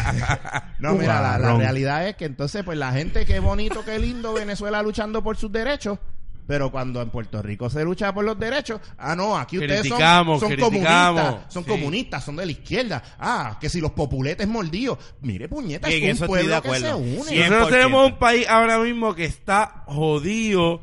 [0.80, 4.34] no, mira, la, la realidad es que entonces, pues la gente, qué bonito, qué lindo
[4.34, 6.00] Venezuela luchando por sus derechos.
[6.48, 9.98] Pero cuando en Puerto Rico se lucha por los derechos, ah, no, aquí ustedes son,
[9.98, 11.22] Criticamos, son criticamos.
[11.22, 11.70] comunistas, son Sí.
[11.70, 13.04] comunistas, son de la izquierda.
[13.20, 15.00] Ah, que si los populetes mordidos.
[15.22, 16.98] Mire, puñeta, En es un pueblo que se acuerdo.
[16.98, 17.16] une.
[17.18, 17.70] Nosotros 100%.
[17.70, 20.82] tenemos un país ahora mismo que está jodido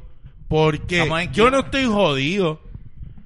[0.49, 2.61] porque yo no estoy jodido.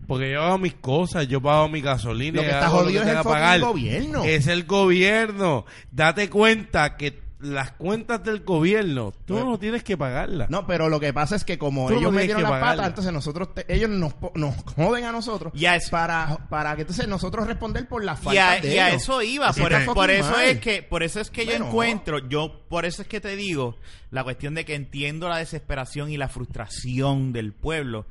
[0.06, 2.36] Porque yo hago mis cosas, yo pago mi gasolina.
[2.36, 3.60] Lo que está jodido es el pagar.
[3.60, 4.22] gobierno.
[4.24, 5.64] Es el gobierno.
[5.90, 10.48] Date cuenta que las cuentas del gobierno, tú no tienes que pagarlas.
[10.48, 12.86] No, pero lo que pasa es que como Tú no ellos tienes metieron las patas,
[12.86, 15.90] entonces nosotros, te- ellos nos, nos joden a nosotros Yes.
[15.90, 19.02] para, para que entonces nosotros responder por las Y a, faltas de y a ellos.
[19.02, 19.62] eso iba, Eso
[19.94, 20.44] por, eso mal.
[20.46, 23.76] es que, por eso es que yo encuentro, yo, por eso es que te digo,
[24.10, 28.06] la cuestión de que entiendo la desesperación y la frustración del pueblo,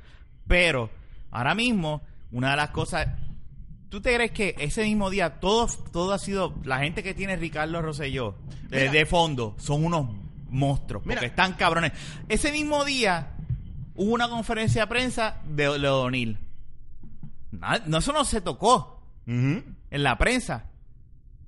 [0.48, 0.92] pero
[1.32, 3.08] ahora mismo, una de las cosas,
[3.90, 7.36] ¿tú te crees que ese mismo día todo, todo ha sido, la gente que tiene
[7.36, 8.36] Ricardo Rosselló
[8.70, 10.08] de, fondo, son unos
[10.50, 11.28] monstruos, porque Mira.
[11.28, 11.92] están cabrones.
[12.30, 13.36] Ese mismo día
[13.96, 16.38] hubo una conferencia de prensa de Leonil.
[17.52, 20.66] No, eso no se tocó en la prensa.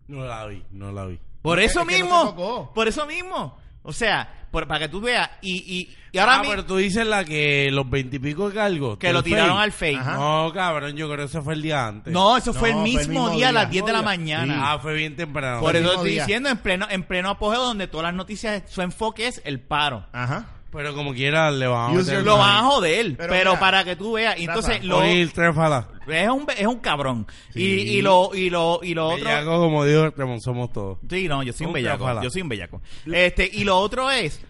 [0.07, 1.19] No la vi, no la vi.
[1.41, 2.71] Por Es eso no mismo.
[2.73, 3.57] por eso mismo.
[3.83, 5.29] O sea, por- para que tú veas.
[5.41, 8.97] Y, y, y ahora ah, mi- pero tú dices la que los veintipico cargos.
[8.97, 9.99] que lo tiraron al fake.
[9.99, 10.13] Ajá.
[10.15, 12.11] No, cabrón, yo creo que eso fue el día antes.
[12.11, 14.73] No, eso fue, el mismo día a las 10 de la mañana.
[14.73, 15.59] Ah, fue bien temprano.
[15.61, 16.23] Por eso estoy día.
[16.23, 20.05] diciendo en pleno, en pleno apogeo donde todas las noticias, su enfoque es el paro.
[20.11, 20.47] Ajá.
[20.71, 23.83] Pero como quiera, le van a meter Lo van a joder, pero, Pero mira, para
[23.83, 24.37] que tú veas.
[24.37, 25.33] y Entonces, lo, es,
[26.29, 27.25] un, es un cabrón.
[27.53, 27.61] Sí.
[27.63, 29.25] Y, y lo, y lo, y lo otro.
[29.25, 30.99] Bellaco, como dijo Ramón, somos todos.
[31.09, 31.97] Sí, no, yo soy un Un bellaco.
[32.03, 32.21] trafala.
[32.21, 32.81] Yo soy un bellaco.
[33.11, 34.41] Este, y lo otro es.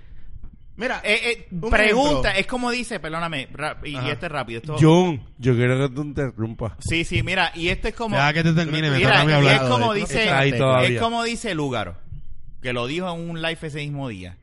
[0.76, 2.39] Mira, eh, eh, un pregunta, ejemplo.
[2.39, 4.59] es como dice, perdóname, ra- y, este es rápido.
[4.59, 6.74] Esto, John, yo quiero que tú interrumpas.
[6.80, 8.15] Sí, sí, mira, y esto es como.
[8.15, 9.55] Ya que te termine, me Mira, toca a mí y hablar.
[9.55, 10.89] es como dice, Está ahí todavía.
[10.89, 11.95] es como dice Lúgaro,
[12.61, 14.38] que lo dijo en un live ese mismo día.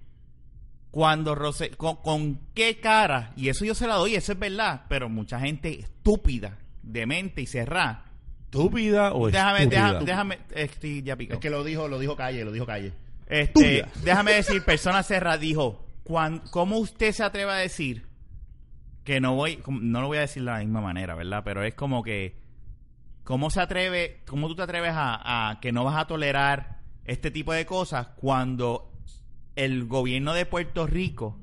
[0.95, 4.83] Cuando Rose, con, con qué cara, y eso yo se la doy, eso es verdad,
[4.89, 8.05] pero mucha gente estúpida, demente y cerrada.
[8.45, 9.81] ¿Estúpida o Déjame, estúpida?
[9.99, 11.35] déjame, déjame, estoy ya picado.
[11.39, 12.93] Es que lo dijo, lo dijo Calle, lo dijo Calle.
[13.27, 13.89] Este, Estúpida.
[14.05, 18.07] déjame decir, persona cerrada dijo, cuan- ¿cómo usted se atreve a decir
[19.03, 21.43] que no voy, no lo voy a decir de la misma manera, ¿verdad?
[21.45, 22.37] Pero es como que,
[23.25, 27.33] ¿cómo se atreve, cómo tú te atreves a, a que no vas a tolerar este
[27.33, 28.93] tipo de cosas cuando
[29.57, 31.39] el gobierno de Puerto Rico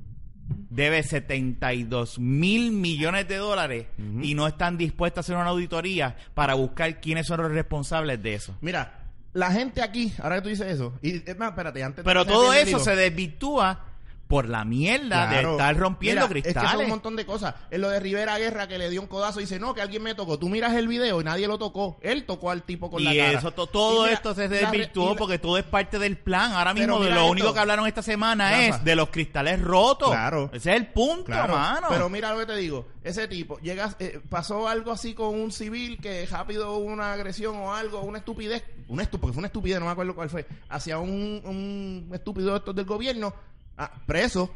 [0.69, 3.87] debe 72 mil millones de dólares
[4.21, 8.35] y no están dispuestos a hacer una auditoría para buscar quiénes son los responsables de
[8.35, 8.55] eso?
[8.61, 9.01] Mira,
[9.33, 12.53] la gente aquí, ahora que tú dices eso, y es más, espérate, antes Pero todo
[12.53, 13.90] eso se desvirtúa
[14.31, 16.83] por la mierda de estar rompiendo Mira, Es que son cristales.
[16.85, 17.53] un montón de cosas.
[17.69, 20.01] En lo de Rivera Guerra que le dio un codazo y dice, no, que alguien
[20.01, 20.39] me tocó.
[20.39, 21.99] Tú miras el video y nadie lo tocó.
[22.01, 23.31] Él tocó al tipo con la cara.
[23.37, 26.53] eso, to- todo Y mira, esto se desvirtuó porque todo es parte del plan.
[26.53, 27.29] Ahora mismo de lo esto.
[27.31, 28.63] único que hablaron esta semana Rafa.
[28.77, 30.09] es de los cristales rotos.
[30.09, 30.49] Claro.
[30.53, 31.87] Ese es el punto, Claro, mano.
[31.89, 32.87] pero mira lo que te digo.
[33.03, 37.55] Ese tipo, llegas, eh, pasó algo así con un civil que rápido hubo una agresión
[37.57, 40.45] o algo, una estupidez, una estu porque fue una estupidez, no me acuerdo cuál fue,
[40.69, 43.33] hacia un, un estúpido de estos del gobierno,
[43.77, 44.53] ah, preso.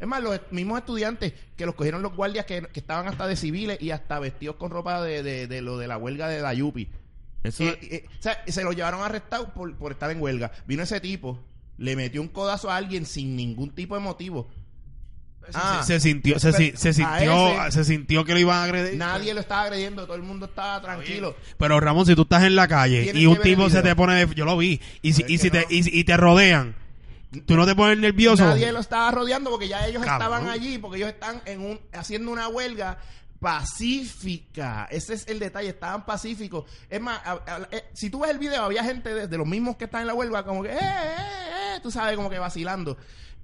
[0.00, 3.36] Es más, los mismos estudiantes que los cogieron los guardias que, que estaban hasta de
[3.36, 6.54] civiles y hasta vestidos con ropa de, de, de lo de la huelga de la
[6.54, 6.88] Yupi.
[7.42, 10.52] Eso- Y- y- o sea, se lo llevaron arrestado por, por estar en huelga.
[10.66, 11.38] Vino ese tipo,
[11.78, 14.48] le metió un codazo a alguien sin ningún tipo de motivo.
[15.54, 16.76] Ah, se sintió, se, sintió,
[17.62, 18.98] ese- se sintió que lo iban a agredir.
[18.98, 21.34] Nadie lo estaba agrediendo, todo el mundo estaba tranquilo.
[21.56, 24.34] Pero Ramón, si tú estás en la calle y un tipo se te pone, de-
[24.34, 26.74] yo lo vi, y si, y si te, y, y te rodean,
[27.46, 28.44] tú no te pones nervioso.
[28.44, 30.22] Nadie lo estaba rodeando porque ya ellos Cabrón.
[30.22, 32.98] estaban allí, porque ellos están en un, haciendo una huelga
[33.40, 34.88] pacífica.
[34.90, 36.64] Ese es el detalle, estaban pacíficos.
[36.88, 39.46] Es más, a- a- eh, si tú ves el video, había gente de, de los
[39.46, 41.16] mismos que están en la huelga, como que, eh, eh,
[41.76, 42.96] eh, tú sabes, como que vacilando.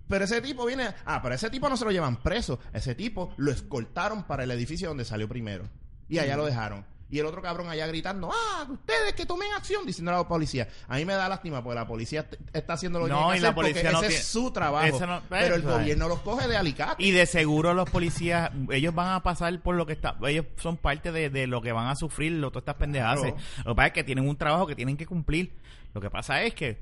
[0.08, 2.58] Pero ese tipo viene, ah, pero ese tipo no se lo llevan preso.
[2.72, 5.68] Ese tipo lo escoltaron para el edificio donde salió primero.
[6.08, 6.84] Y allá lo dejaron.
[7.10, 10.68] Y el otro cabrón allá gritando, ah, ustedes que tomen acción, diciendo a la policía.
[10.88, 13.40] A mí me da lástima porque la policía está haciendo lo que No, que y
[13.40, 15.00] la hacer porque policía no ese tiene- es su trabajo.
[15.06, 15.78] No- pero el ¿sabes?
[15.78, 17.04] gobierno los coge de alicate.
[17.04, 20.76] Y de seguro los policías, ellos van a pasar por lo que está, ellos son
[20.76, 23.20] parte de, de lo que van a sufrir, lo todas estas pendejadas.
[23.20, 23.36] Claro.
[23.58, 25.52] Lo que pasa es que tienen un trabajo que tienen que cumplir.
[25.92, 26.80] Lo que pasa es que,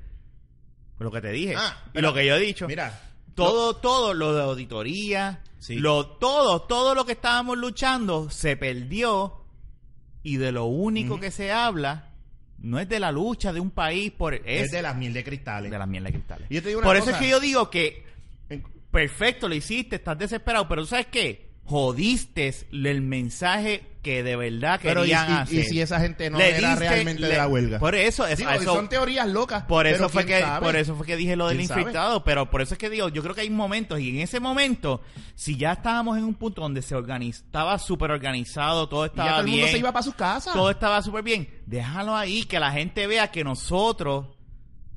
[0.97, 2.99] lo que te dije, Ah, y pero- lo que yo he dicho, Mira,
[3.35, 5.75] todo, todo lo de auditoría, Sí.
[5.75, 9.42] lo, todo, todo lo que estábamos luchando se perdió
[10.23, 12.09] y de lo único que se habla
[12.59, 15.23] no es de la lucha de un país por, es, es de las mil de
[15.23, 15.69] cristales.
[15.69, 16.47] de las mierdas de cristales.
[16.49, 18.03] Y yo te digo una Por eso es que yo digo que
[18.89, 21.52] perfecto, lo hiciste, estás desesperado, pero ¿tú ¿sabes qué?
[21.65, 25.59] Jodiste el mensaje que de verdad Pero y, querían y- hacer.
[25.59, 27.79] y si esa gente no Le era diste- realmente le- de la huelga.
[27.79, 29.63] Por eso, es- Digo, y eso- son teorías locas.
[29.63, 30.65] por eso fue que sabe.
[30.65, 33.23] por eso fue que dije lo del infiltrado, pero por eso es que digo, yo
[33.23, 35.01] creo que hay momentos y en ese momento
[35.35, 39.11] si ya estábamos en un punto donde se organizaba, estaba súper organizado, todo Y ya
[39.11, 40.53] estaba todo el mundo se iba para sus casas.
[40.53, 44.25] todo estaba súper bien, déjalo ahí que la gente vea que nosotros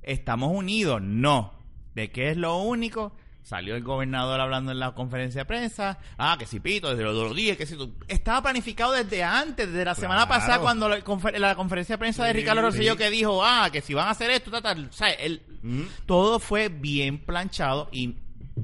[0.02, 1.00] estamos unidos.
[1.00, 1.52] No,
[1.94, 3.12] ¿de qué es lo único?
[3.46, 5.98] Salió el gobernador hablando en la conferencia de prensa.
[6.18, 7.94] Ah, que si pito, desde los dos días, que si tú.
[8.08, 12.24] Estaba planificado desde antes, desde la semana pasada, cuando la, confer- la conferencia de prensa
[12.24, 12.98] de Sí, Ricardo Rosselló sí.
[12.98, 14.86] que dijo, ah, que si van a hacer esto, tal, tal.
[14.86, 15.82] O sea, él, Mm.
[16.06, 18.16] todo fue bien planchado y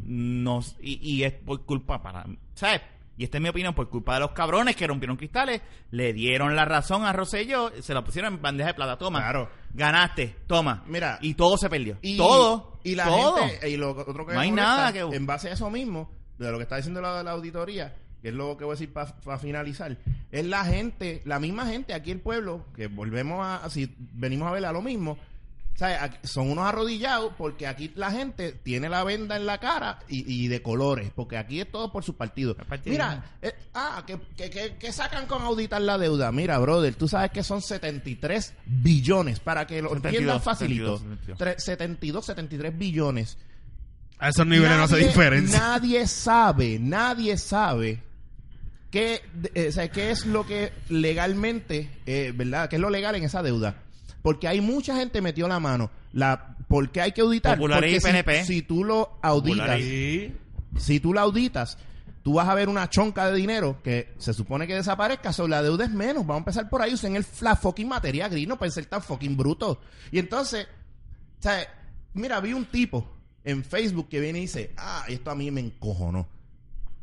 [0.05, 2.24] nos y, y es por culpa para
[2.55, 2.80] ¿sabes?
[3.17, 5.61] Y esta es mi opinión por culpa de los cabrones que rompieron cristales
[5.91, 9.51] le dieron la razón a Rosselló se la pusieron en bandeja de plata toma Claro.
[9.75, 11.19] ganaste toma Mira.
[11.21, 13.69] y todo se perdió Y, todo Y la todo gente.
[13.71, 16.57] Y lo otro que No hay nada que- En base a eso mismo, de lo
[16.59, 19.97] que está diciendo la, la auditoría, que es lo que voy a decir para finalizar,
[20.31, 23.69] es la gente, la misma gente aquí en el pueblo, que volvemos a.
[23.71, 25.17] Si venimos a ver a lo mismo.
[26.23, 30.47] Son unos arrodillados porque aquí la gente tiene la venda en la cara y, y
[30.49, 32.55] de colores, porque aquí es todo por su partido.
[32.93, 36.31] Mira, eh, ah, que, que, que- que sacan con auditar la deuda.
[36.31, 40.99] Mira, brother, tú sabes que son 73 billones, para que lo 72, entiendan facilito.
[40.99, 43.39] 72, Tre- 72, 73 billones.
[44.18, 45.59] A esos niveles no hace diferencia.
[45.59, 48.03] Nadie sabe, nadie sabe
[48.93, 49.20] qué,
[49.55, 52.68] eh, o sea, qué es lo que legalmente, eh, ¿verdad?
[52.68, 53.83] ¿Qué es lo legal en esa deuda?
[54.23, 55.91] Porque hay mucha gente metió la mano.
[56.12, 57.57] La, ¿Por qué hay que auditar?
[57.57, 58.45] Populares Porque si- PNP.
[58.45, 59.81] Si, tú lo auditas,
[60.79, 61.77] si tú la auditas,
[62.23, 65.62] tú vas a ver una chonca de dinero que se supone que desaparezca, sobre la
[65.62, 66.25] deuda es menos.
[66.25, 69.03] Vamos a empezar por ahí, usen el la fucking materia gris, no pueden ser tan
[69.03, 69.79] fucking brutos.
[70.12, 70.66] Y entonces,
[71.41, 71.66] sea,
[72.14, 73.07] mira, vi un tipo
[73.45, 76.29] en Facebook que viene y dice, ah, esto a mí me encojonó.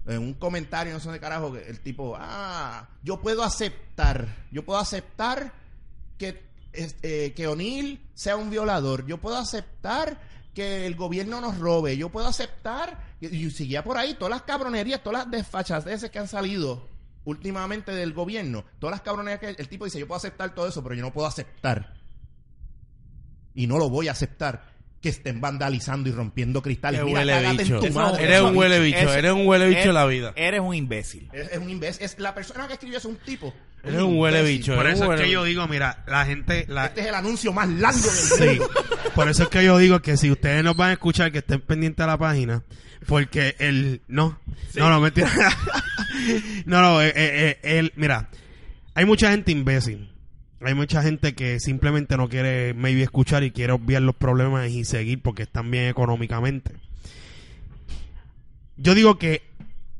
[0.07, 4.63] En un comentario, no sé de carajo, que el tipo, ah, yo puedo aceptar, yo
[4.63, 5.53] puedo aceptar
[6.17, 6.48] que,
[6.79, 10.19] este, que O'Neill sea un violador, yo puedo aceptar
[10.53, 14.41] que el gobierno nos robe, yo puedo aceptar, y, y seguía por ahí, todas las
[14.43, 16.87] cabronerías, todas las desfachadeces que han salido
[17.25, 20.81] últimamente del gobierno, todas las cabronerías que el tipo dice, yo puedo aceptar todo eso,
[20.83, 21.93] pero yo no puedo aceptar,
[23.53, 27.03] y no lo voy a aceptar, que estén vandalizando y rompiendo cristales.
[27.05, 28.23] Mira, cágate en tu madre.
[28.23, 30.33] Eres un huele bicho, eso- eres un huele bicho de la vida.
[30.35, 32.03] eres un imbécil Es, es un imbécil.
[32.03, 33.53] Es la persona que escribió es un tipo.
[33.83, 34.57] Eres un huele imbécil.
[34.59, 34.75] bicho.
[34.75, 37.15] Por Eres eso un es que yo digo, mira, la gente, la, Este es el
[37.15, 38.69] anuncio más largo del Sí, mundo.
[39.15, 41.61] por eso es que yo digo que si ustedes nos van a escuchar, que estén
[41.61, 42.63] pendientes a la página,
[43.07, 44.01] porque el...
[44.09, 44.37] No,
[44.75, 45.29] no, no, mentira.
[46.65, 48.29] no, no, eh, eh, eh, el, mira,
[48.95, 50.08] hay mucha gente imbécil.
[50.61, 54.83] Hay mucha gente que simplemente no quiere maybe escuchar y quiere obviar los problemas y
[54.83, 56.73] seguir porque están bien económicamente.
[58.77, 59.41] Yo digo que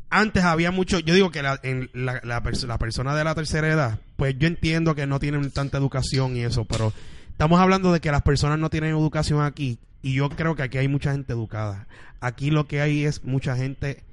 [0.10, 3.36] antes había mucho, yo digo que la, en la, la, perso- la persona de la
[3.36, 6.93] tercera edad, pues yo entiendo que no tienen tanta educación y eso, pero
[7.30, 10.78] estamos hablando de que las personas no tienen educación aquí y yo creo que aquí
[10.78, 11.88] hay mucha gente educada.
[12.22, 14.03] Aquí lo que hay es mucha gente,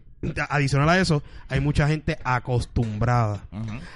[0.49, 3.41] adicional a eso, hay mucha gente acostumbrada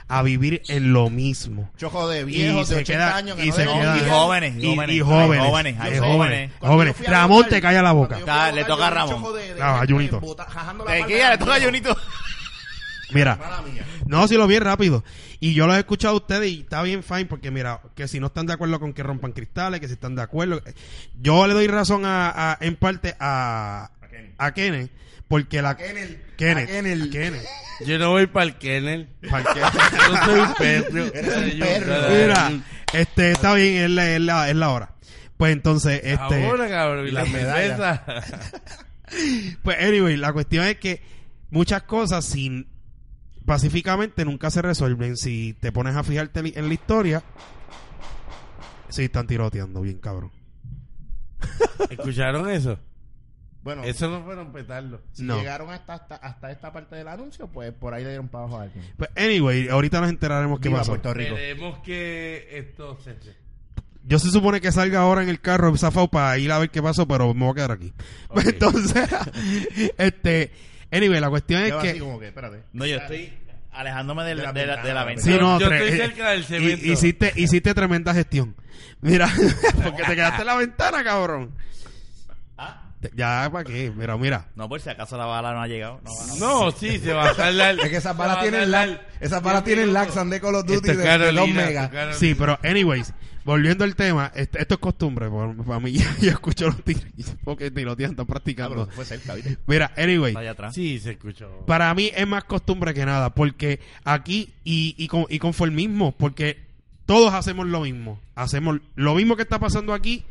[0.09, 1.71] a vivir en lo mismo.
[1.77, 4.55] Chojo de viejos se de 80 queda- años que y no se queda- y jóvenes
[4.59, 5.43] y jóvenes y jóvenes.
[5.81, 8.19] hay jóvenes hay jóvenes a Ramón, te calla la boca.
[8.27, 9.15] a le toca a Ramón.
[9.15, 10.21] chojo de- de gente Junito.
[11.31, 11.61] le toca a.
[11.61, 11.97] Junito
[13.13, 13.37] Mira,
[14.07, 15.03] no, si lo vi rápido.
[15.41, 18.21] Y yo lo he escuchado a ustedes y está bien fine porque mira, que si
[18.21, 20.61] no están de acuerdo con que rompan cristales, que si están de acuerdo.
[21.21, 23.91] Yo le doy razón a, a- en parte a,
[24.39, 24.91] A a Kenneth,
[25.29, 25.77] porque la...
[25.77, 26.23] Kennel.
[26.33, 27.37] A Kennel.
[27.81, 27.85] a.
[27.85, 29.09] Yo no voy para el kennel.
[29.23, 31.05] Yo soy un perro.
[31.15, 32.11] Eres un Yo- perro.
[32.11, 32.53] Mira,
[32.93, 34.95] este, está bien, es la, es la, es la hora.
[35.37, 36.47] Pues entonces, este...
[36.47, 37.09] Ahora, cabrón.
[37.09, 38.05] Y la cerveza.
[39.63, 41.03] Pues, anyway, la cuestión es que
[41.51, 42.69] muchas cosas sin
[43.45, 45.17] pacíficamente nunca se resuelven.
[45.17, 47.23] Si te pones a fijarte en la historia,
[48.89, 50.31] sí están tiroteando bien, cabrón.
[51.91, 52.79] ¿Escucharon eso?
[53.63, 55.01] Bueno, Eso no fueron petardos.
[55.13, 55.37] si no.
[55.39, 58.59] llegaron hasta, hasta, hasta esta parte del anuncio, pues por ahí le dieron para abajo
[58.59, 58.85] a alguien.
[58.97, 60.93] Pues, anyway, ahorita nos enteraremos qué pasó.
[60.93, 61.35] Puerto Rico.
[61.35, 63.17] Esperemos que esto se...
[64.07, 66.83] Yo se supone que salga ahora en el carro zafado para ir a ver qué
[66.83, 67.93] pasó, pero me voy a quedar aquí.
[68.33, 69.09] Pues entonces,
[69.99, 70.51] este,
[70.91, 72.63] anyway, la cuestión es que así como que, espérate.
[72.73, 73.33] No, yo estoy
[73.73, 75.05] alejándome del- De la de, la, de la ventana.
[75.05, 75.23] ventana.
[75.23, 76.87] Sí, no, yo estoy cerca del cemento.
[76.87, 78.57] hiciste, hiciste tremenda gestión.
[79.03, 79.29] Mira,
[79.85, 81.53] porque te quedaste en la ventana, cabrón.
[83.03, 83.91] Ah, Ya, ¿para qué?
[83.97, 84.49] Mira, mira.
[84.57, 86.01] no, por si acaso la bala no ha llegado.
[86.05, 87.79] No, va- No, sí, se va a tardar.
[87.81, 89.01] Es que esas balas tienen lag.
[89.21, 92.17] Esas balas tienen lag, son de Call of Duty de, de 2 Carolina, megas.
[92.19, 93.13] Sí, pero anyways,
[93.45, 97.03] volviendo al tema, este- esto es costumbre, por- para mí ya, yo escucho los tiros,
[97.43, 98.83] porque tirotean, están Ah, pero practicando.
[98.83, 99.57] eso fue cerca, ¿viste?
[99.67, 100.75] Mira, anyway, allá atrás.
[100.75, 101.65] Sí, se escuchó.
[101.67, 106.59] para mí es más costumbre que nada, porque aquí y, y, con, y conformismo, porque
[107.07, 110.23] todos hacemos lo mismo, hacemos lo mismo que está pasando aquí,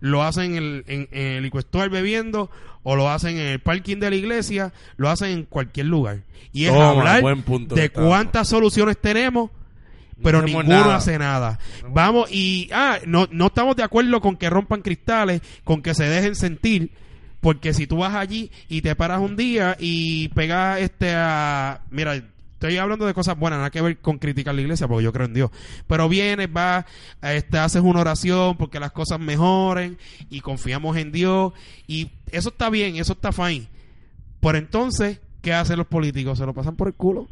[0.00, 2.50] lo hacen en el, en, en el liquor store bebiendo,
[2.82, 6.22] o lo hacen en el parking de la iglesia, lo hacen en cualquier lugar.
[6.52, 8.08] Y es Toma, hablar buen punto de estamos.
[8.08, 9.50] cuántas soluciones tenemos,
[10.22, 10.96] pero ninguno nada.
[10.96, 11.58] hace nada.
[11.90, 16.04] Vamos, y ah, no, no estamos de acuerdo con que rompan cristales, con que se
[16.04, 16.92] dejen sentir,
[17.40, 21.80] porque si tú vas allí y te paras un día y pegas este a...
[21.90, 22.22] Mira,
[22.56, 25.26] estoy hablando de cosas buenas, nada que ver con criticar la iglesia, porque yo creo
[25.26, 25.50] en Dios.
[25.86, 26.86] Pero vienes, vas,
[27.20, 29.98] este, haces una oración porque las cosas mejoren
[30.30, 31.52] y confiamos en Dios
[31.86, 33.68] y eso está bien, eso está fine.
[34.40, 36.38] Por entonces, ¿qué hacen los políticos?
[36.38, 37.28] Se lo pasan por el culo.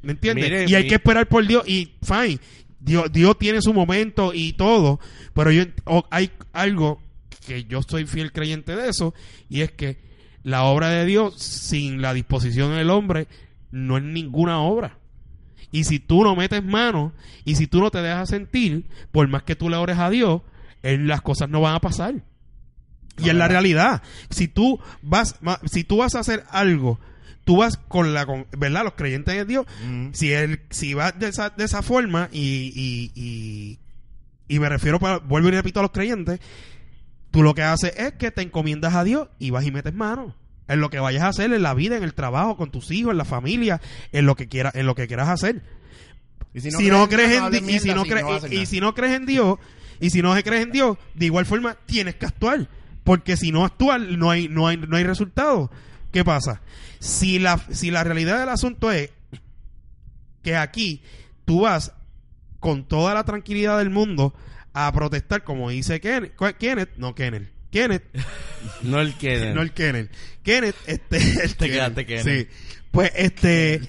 [0.00, 0.44] ¿Me entiendes?
[0.44, 2.40] Mire, y hay que esperar por Dios y fine.
[2.80, 5.00] Dios, Dios tiene su momento y todo,
[5.34, 5.64] pero yo
[6.10, 7.00] hay algo
[7.46, 9.14] que yo soy fiel creyente de eso
[9.48, 9.98] y es que
[10.42, 13.28] la obra de Dios sin la disposición del hombre
[13.72, 14.98] no es ninguna obra.
[15.72, 17.12] Y si tú no metes mano
[17.44, 20.42] y si tú no te dejas sentir, por más que tú le ores a Dios,
[20.82, 22.22] él- las cosas no van a pasar.
[23.18, 24.02] Y es la realidad.
[24.30, 26.98] Si tú vas, si tú vas a hacer algo,
[27.44, 28.84] tú vas con la, con, ¿verdad?
[28.84, 29.66] Los creyentes en Dios.
[29.86, 30.08] Mm.
[30.12, 33.78] Si él, si vas de esa, de esa forma y, y, y,
[34.48, 36.40] y me refiero, para, vuelvo y repito a los creyentes,
[37.30, 40.34] tú lo que haces es que te encomiendas a Dios y vas y metes mano
[40.72, 43.12] en lo que vayas a hacer en la vida, en el trabajo, con tus hijos,
[43.12, 43.80] en la familia,
[44.12, 45.62] en lo que quieras, en lo que quieras hacer.
[46.54, 48.02] Y si no, crees en y si no
[48.52, 49.58] y, y si no crees Dios
[50.00, 52.68] y si no crees en Dios de igual forma tienes que actuar
[53.04, 55.70] porque si no actúas no hay no hay no hay resultado.
[56.12, 56.60] Qué pasa
[56.98, 59.10] si la si la realidad del asunto es
[60.42, 61.02] que aquí
[61.44, 61.92] tú vas
[62.60, 64.34] con toda la tranquilidad del mundo
[64.74, 68.04] a protestar como dice Ken- Kenneth no Kenneth Kenneth.
[68.82, 69.52] No el que.
[69.52, 70.10] no el Kenneth.
[70.44, 72.24] Kenneth este el Te quedaste Kenneth.
[72.24, 72.48] sí.
[72.92, 73.80] Pues este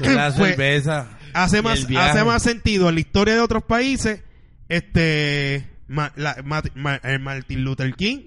[0.00, 1.18] la pues, cerveza.
[1.32, 4.20] hace más hace más sentido en la historia de otros países
[4.68, 8.26] este ma- la- ma- ma- el Martin Luther King.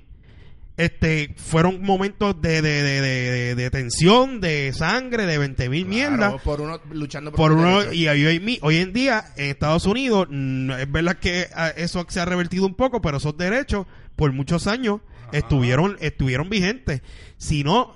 [0.77, 5.85] Este fueron momentos de, de, de, de, de- de tensión de sangre de 20 mil
[5.85, 6.41] Claro, mierdas.
[6.41, 10.27] por uno luchando por sus uno y hoy, hoy, hoy en día en Estados Unidos
[10.31, 13.87] mm, es verdad que ah, eso se ha revertido un poco pero esos derechos
[14.19, 14.99] por muchos años
[15.31, 17.01] estuvieron estuvieron vigentes
[17.37, 17.93] si no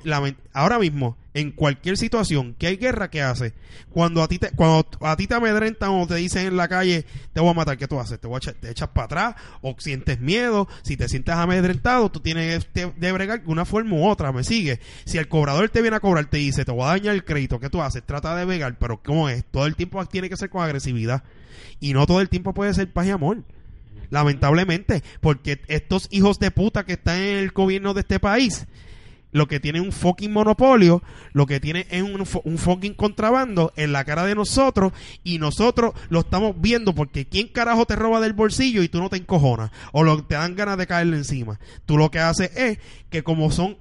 [0.54, 3.54] ahora mismo en cualquier situación que hay guerra ¿qué hace?
[3.90, 7.06] cuando a ti te cuando a ti te amedrentan o te dicen en la calle
[7.34, 8.20] te voy a matar ¿qué tú haces?
[8.20, 12.10] te, voy a echar- te echas para atrás o sientes miedo si te sientes amedrentado
[12.10, 15.68] tú tienes que de bregar de una forma u otra me sigue si el cobrador
[15.70, 18.04] te viene a cobrar te dice te voy a dañar el crédito ¿qué tú haces?
[18.06, 19.44] trata de bregar pero ¿cómo es?
[19.52, 21.24] todo el tiempo tiene que ser con agresividad
[21.82, 23.44] y no todo el tiempo puede ser paz y amor
[24.14, 28.68] lamentablemente, porque estos hijos de puta que están en el gobierno de este país,
[29.32, 31.02] lo que tienen un fucking monopolio,
[31.32, 34.94] lo que tienen es un fucking contrabando en la cara de nosotros
[35.24, 39.10] y nosotros lo estamos viendo porque quién carajo te roba del bolsillo y tú no
[39.10, 41.60] te encojonas o lo, te dan ganas de caerle encima.
[41.88, 42.78] Tú lo que haces es
[43.10, 43.78] que como son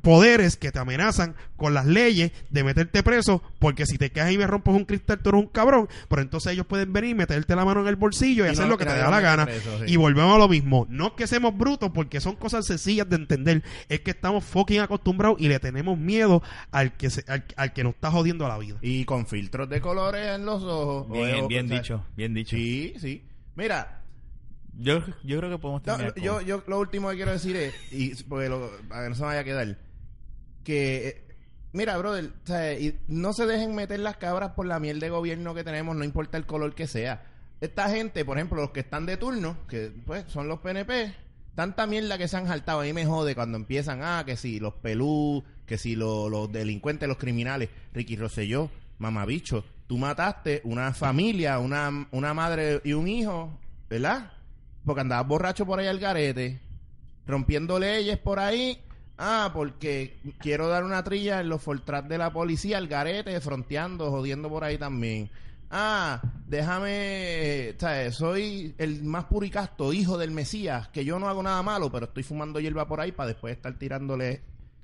[0.00, 4.38] poderes que te amenazan con las leyes de meterte preso porque si te quedas y
[4.38, 7.54] me rompes un cristal tú eres un cabrón pero entonces ellos pueden venir y meterte
[7.54, 9.44] la mano en el bolsillo y, Y hacer no- lo que te da la gana
[9.44, 9.92] preso, sí.
[9.92, 13.16] y volvemos a lo mismo no es que seamos brutos porque son cosas sencillas de
[13.16, 17.72] entender es que estamos fucking acostumbrados y le tenemos miedo al que se- al, al
[17.72, 21.10] que nos está jodiendo la vida Y con filtros de colores en los ojos.
[21.12, 22.56] Bien, bien dicho, bien dicho.
[22.56, 23.24] Sí, sí.
[23.54, 24.01] Mira,
[24.78, 26.14] Yo, yo creo que podemos no, terminar.
[26.14, 29.14] con- yo, yo lo último que quiero decir es, y porque lo, para que no
[29.14, 29.78] se me vaya a quedar,
[30.64, 31.24] que eh,
[31.72, 35.10] mira, brother, o sea, y no se dejen meter las cabras por la miel de
[35.10, 37.24] gobierno que tenemos, no importa el color que sea.
[37.60, 41.14] Esta gente, por ejemplo, los que están de turno, que pues son los PNP,
[41.54, 44.58] tanta mierda que se han saltado, a mí me jode cuando empiezan, ah, que si
[44.58, 50.92] los pelú, que si lo- los delincuentes, los criminales, Ricky Rosselló, mamabicho, tú mataste una
[50.94, 53.58] familia, una, una madre y un hijo,
[53.88, 54.32] ¿verdad?
[54.84, 56.60] Porque andabas borracho por ahí al garete,
[57.26, 58.82] rompiendo leyes por ahí.
[59.18, 64.10] Ah, porque quiero dar una trilla en los Fortrat de la policía, al garete, fronteando,
[64.10, 65.30] jodiendo por ahí también.
[65.70, 68.14] Ah, déjame, ¿sabes?
[68.16, 72.22] Soy el más puricasto, hijo del Mesías, que yo no hago nada malo, pero estoy
[72.22, 74.42] fumando hierba por ahí para después estar tirándole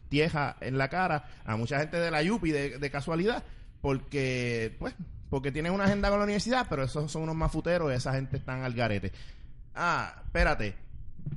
[0.09, 3.43] tieja en la cara a mucha gente de la Yupi de, casualidad,
[3.81, 4.95] porque, pues,
[5.31, 8.63] porque tienen una agenda con la universidad, pero esos son unos mafuteros, esa gente están
[8.63, 9.13] al garete.
[9.81, 10.74] Ah, espérate,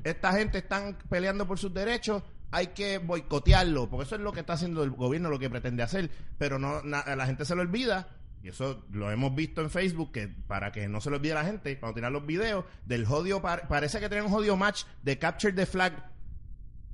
[0.04, 4.40] esta gente están peleando por sus derechos, hay que boicotearlo, porque eso es lo que
[4.42, 7.62] está haciendo el gobierno, lo que pretende hacer, pero no a la gente se lo
[7.62, 8.08] olvida.
[8.44, 11.46] Y eso lo hemos visto en Facebook, que para que no se lo olvide la
[11.46, 15.20] gente, cuando tiran los videos del jodio, par- parece que tienen un jodio match de
[15.20, 16.10] Capture the Flag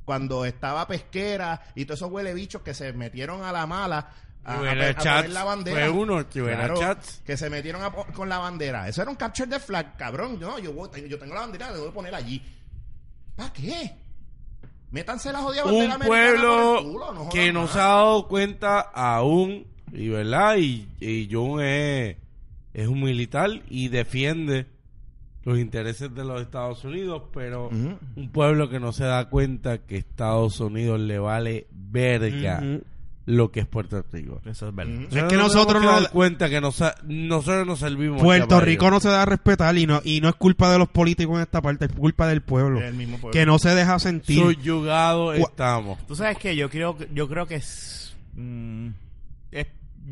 [0.03, 4.09] cuando estaba pesquera y todos esos huele bichos que se metieron a la mala
[4.47, 5.77] a, a, Chats la bandera.
[5.77, 7.21] fue uno, Rivera Chats.
[7.25, 8.87] que se metieron a con la bandera.
[8.87, 10.39] Eso era un capture the flag, cabrón.
[10.39, 12.41] No, yo, tengo la bandera, la voy a poner allí.
[13.35, 13.91] ¿Para qué?
[14.91, 19.67] Métanse la jodida bandera un pueblo culo, no que no se ha dado cuenta aún,
[19.91, 22.15] y verdad, y, y John es,
[22.73, 24.65] es un militar y defiende
[25.47, 29.95] los intereses de los Estados Unidos, pero un pueblo que no se da cuenta que
[29.95, 32.61] Estados Unidos le vale verga.
[33.28, 34.41] Lo que es Puerto Rico.
[34.45, 34.93] Eso es verdad.
[34.95, 35.03] Ujú.
[35.17, 38.21] Es que nos nosotros que no- dar cuenta que nos, nosotros nos servimos.
[38.23, 40.88] Puerto Rico no se da a respetar y no, y no es culpa de los
[40.88, 42.82] políticos en esta parte, es culpa del pueblo.
[42.82, 43.34] El mismo pueblo.
[43.38, 44.39] Que no se deja sentir.
[44.39, 45.99] Subyugados Gua- estamos.
[46.07, 48.88] Tú sabes que yo creo que yo creo que es, mm,
[49.51, 49.67] es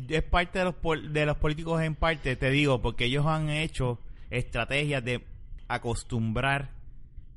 [0.08, 0.74] es parte de los
[1.10, 3.98] de los políticos en parte te digo porque ellos han hecho
[4.28, 5.24] estrategias de
[5.68, 6.70] acostumbrar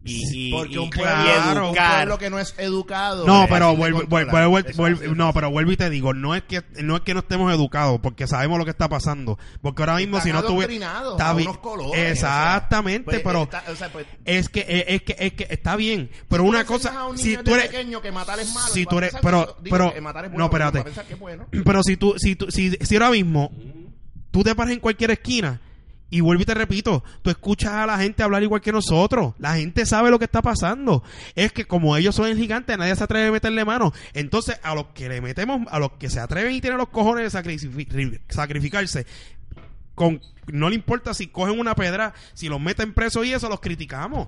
[0.01, 3.27] y, y, Porque y- un pueblo, Claro, un educar pueblo que no es educado.
[3.27, 6.95] No, pero vuelvo, vuelvo- vuelvo- no, pero vuelvo y te digo, no es que no
[6.95, 10.31] es que no estemos educados, porque sabemos lo que está pasando, porque ahora mismo Están
[10.31, 13.63] si no tuve adoctrinados está a bien- unos colores, o sea, exactamente, pues, pero está-
[13.69, 17.35] o sea, pues, es que es que es que está bien, pero una cosa si
[17.37, 20.01] tú eres pequeño que matar es malo, si tú eres- pero- que digo, pero- que
[20.01, 21.15] matar es no, bueno, pero espérate.
[21.19, 21.45] bueno.
[21.65, 23.51] pero si tú si tú si, si ahora mismo
[24.31, 25.59] tú te paras en cualquier esquina
[26.11, 29.33] y vuelvo y te repito, tú escuchas a la gente hablar igual que nosotros.
[29.37, 31.03] La gente sabe lo que está pasando.
[31.35, 33.93] Es que como ellos son el gigante, nadie se atreve a meterle mano.
[34.13, 37.31] Entonces, a los que le metemos, a los que se atreven y tienen los cojones
[37.31, 39.05] de sacrifi- sacrificarse,
[39.95, 43.59] con, no le importa si cogen una pedra, si los meten presos y eso, los
[43.59, 44.27] criticamos.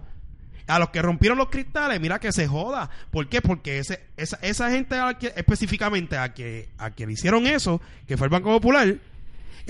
[0.67, 2.89] A los que rompieron los cristales, mira que se joda.
[3.09, 3.41] ¿Por qué?
[3.41, 8.15] Porque ese, esa, esa gente que- específicamente a que, a que le hicieron eso, que
[8.17, 8.95] fue el Banco Popular,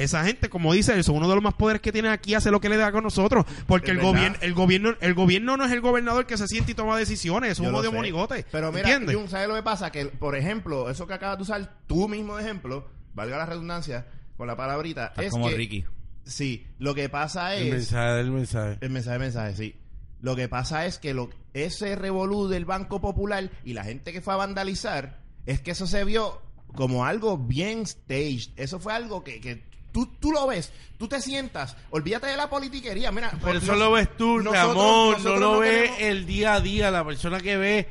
[0.03, 2.59] esa gente, como dice eso, uno de los más poderes que tiene aquí hace lo
[2.59, 3.45] que le da con nosotros.
[3.67, 4.11] Porque Es el verdad.
[4.11, 7.51] gobierno, el gobierno, el gobierno no es el gobernador que se siente y toma decisiones,
[7.51, 8.45] es un odio monigote.
[8.51, 9.15] Pero mira, ¿entiendes?
[9.15, 9.91] Jun, ¿sabes lo que pasa?
[9.91, 14.07] Que, por ejemplo, eso que acabas de usar, tú mismo de ejemplo, valga la redundancia,
[14.37, 15.85] con la palabrita, Estás es como que, Ricky.
[16.23, 17.73] Sí, lo que pasa El es...
[17.73, 18.77] mensaje del mensaje.
[18.81, 19.75] El mensaje, mensaje, sí.
[20.21, 24.21] Lo que pasa es que lo, ese revolú del Banco Popular y la gente que
[24.21, 26.41] fue a vandalizar, es que eso se vio
[26.75, 28.51] como algo bien staged.
[28.55, 32.49] Eso fue algo que, que tú, tú lo ves, tú te sientas, olvídate de la
[32.49, 33.11] politiquería.
[33.11, 36.25] Mira, Pero nos- eso lo ves tú, nosotros- Ramón, no nosotros lo ves tenemos- el
[36.25, 37.87] día a día, la persona que ve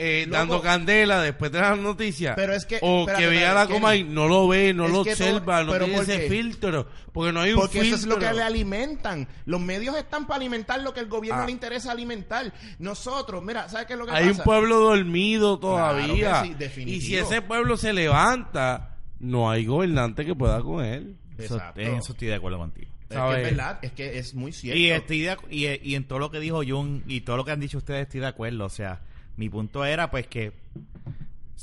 [0.00, 0.36] eh, Loco.
[0.38, 2.34] dando candela después de las noticias.
[2.36, 5.02] Pero es que- o espérate, que vea la coma y no lo ve, no lo
[5.02, 6.86] todo- observa, no tiene ¿por ese filtro.
[7.12, 7.96] Porque no hay un Porque filtro.
[7.96, 9.26] eso es lo que le alimentan.
[9.44, 11.46] Los medios están para alimentar lo que el gobierno Ah.
[11.46, 12.52] le interesa alimentar.
[12.78, 14.40] Nosotros, mira, ¿sabes qué es lo que Hay pasa?
[14.40, 16.44] un pueblo dormido todavía.
[16.44, 16.54] sí,
[16.86, 21.16] y si ese pueblo se levanta, no hay gobernante que pueda con él.
[21.38, 21.80] Eso, Exacto.
[21.80, 22.90] en eso estoy de acuerdo contigo.
[23.08, 24.78] Es que es verdad, es que es muy cierto.
[24.78, 27.52] Y, estoy de y, y en todo lo que dijo Jun y todo lo que
[27.52, 28.64] han dicho ustedes estoy de acuerdo.
[28.66, 29.00] O sea,
[29.36, 30.52] mi punto era pues que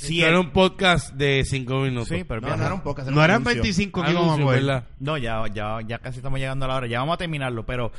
[0.10, 2.10] el- era un podcast de cinco minutos.
[2.10, 3.62] Sí, pero no, no era un podcast, era no un eran anuncio.
[3.62, 4.64] 25 que íbamos a Anuncio, coger.
[4.64, 4.88] ¿verdad?
[5.00, 6.88] No, ya, ya, ya casi estamos llegando a la hora.
[6.88, 7.92] Ya vamos a terminarlo, pero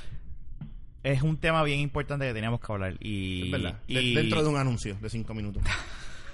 [1.03, 2.97] es un tema bien importante que teníamos que hablar.
[3.01, 3.79] Y, Es verdad.
[3.87, 5.62] De- dentro de un anuncio de cinco minutos.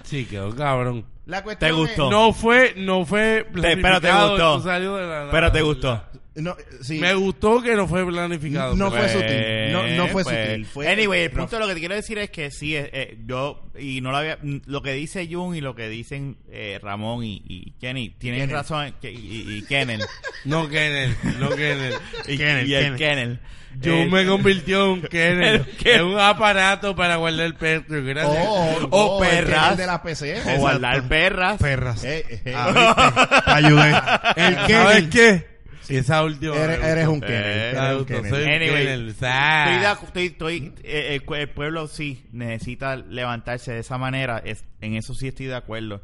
[0.03, 1.05] Sí, quedó cabrón.
[1.25, 2.05] La cuestión ¿Te gustó?
[2.05, 4.57] es- No fue, no fue pero te planificado, gustó.
[4.57, 6.03] esto salió de la- Pero te gustó.
[6.35, 6.97] No, sí.
[6.97, 8.75] Me gustó que no fue planificado.
[8.75, 9.71] No fue sutil.
[9.71, 10.65] No, no fue Pues, sutil.
[10.65, 13.17] Fue anyway, el punto de lo que te quiero decir es que sí, eh, eh,
[13.27, 16.79] yo, y no lo había, mm, lo que dice Jun y lo que dicen eh,
[16.81, 20.01] Ramón y, y Kenny, tienen razón, que- y, y Kennel,
[20.45, 21.93] No Kennel, no Kennel.
[22.27, 22.95] y, Kenneth, y el.
[22.95, 23.39] Kennel.
[23.79, 25.55] Yo Eh, me convirtió en un Kennel.
[25.55, 25.95] ¿El qué?
[25.95, 27.83] Es un aparato para guardar el perro.
[27.89, 28.45] Gracias.
[28.47, 29.65] Oh, O oh, el perras.
[29.67, 30.41] que es de la PC.
[30.55, 31.61] O guardar Perras.
[31.61, 32.03] Perras.
[32.03, 33.41] Eh, eh, Ah, ¿viste?
[33.45, 33.89] Te ayudé.
[34.35, 35.09] El ¿Sabes Kenny.
[35.09, 35.53] qué?
[35.89, 36.55] Esa última.
[36.55, 37.43] eres, eres un Kennedy.
[37.59, 38.29] Eh, eres un Kennedy.
[38.29, 39.09] soy un Anyway, Kennedy.
[39.09, 39.77] Estoy Ah.
[39.79, 44.41] de acu- estoy- estoy- eh, el, el pueblo sí necesita levantarse de esa manera.
[44.43, 46.01] Es, en eso sí estoy de acuerdo.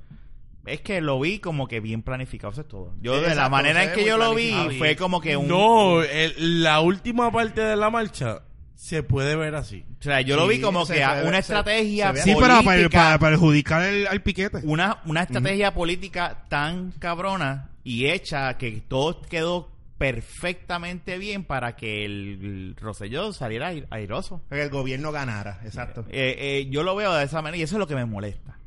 [0.66, 2.94] Es que lo vi como que bien planificado, eso es todo.
[3.02, 4.78] Yo, de la Exacto, manera se en ve que muy yo lo vi, planificado.
[4.80, 5.48] fue como que un.
[5.48, 8.42] No, el- la última parte de la marcha
[8.82, 9.84] se puede ver así.
[10.00, 12.64] O sea, yo lo vi como que puede- una estrategia se ve Sí, para, para,
[12.64, 14.60] política, para perjudicar el, al piquete.
[14.64, 22.06] una, una estrategia política tan cabrona y hecha que todo quedó perfectamente bien para que
[22.06, 24.42] el, el Rosselló saliera air- airoso.
[24.50, 26.06] Que el gobierno ganara, exacto.
[26.10, 28.59] Eh, eh, yo lo veo de esa manera y eso es lo que me molesta.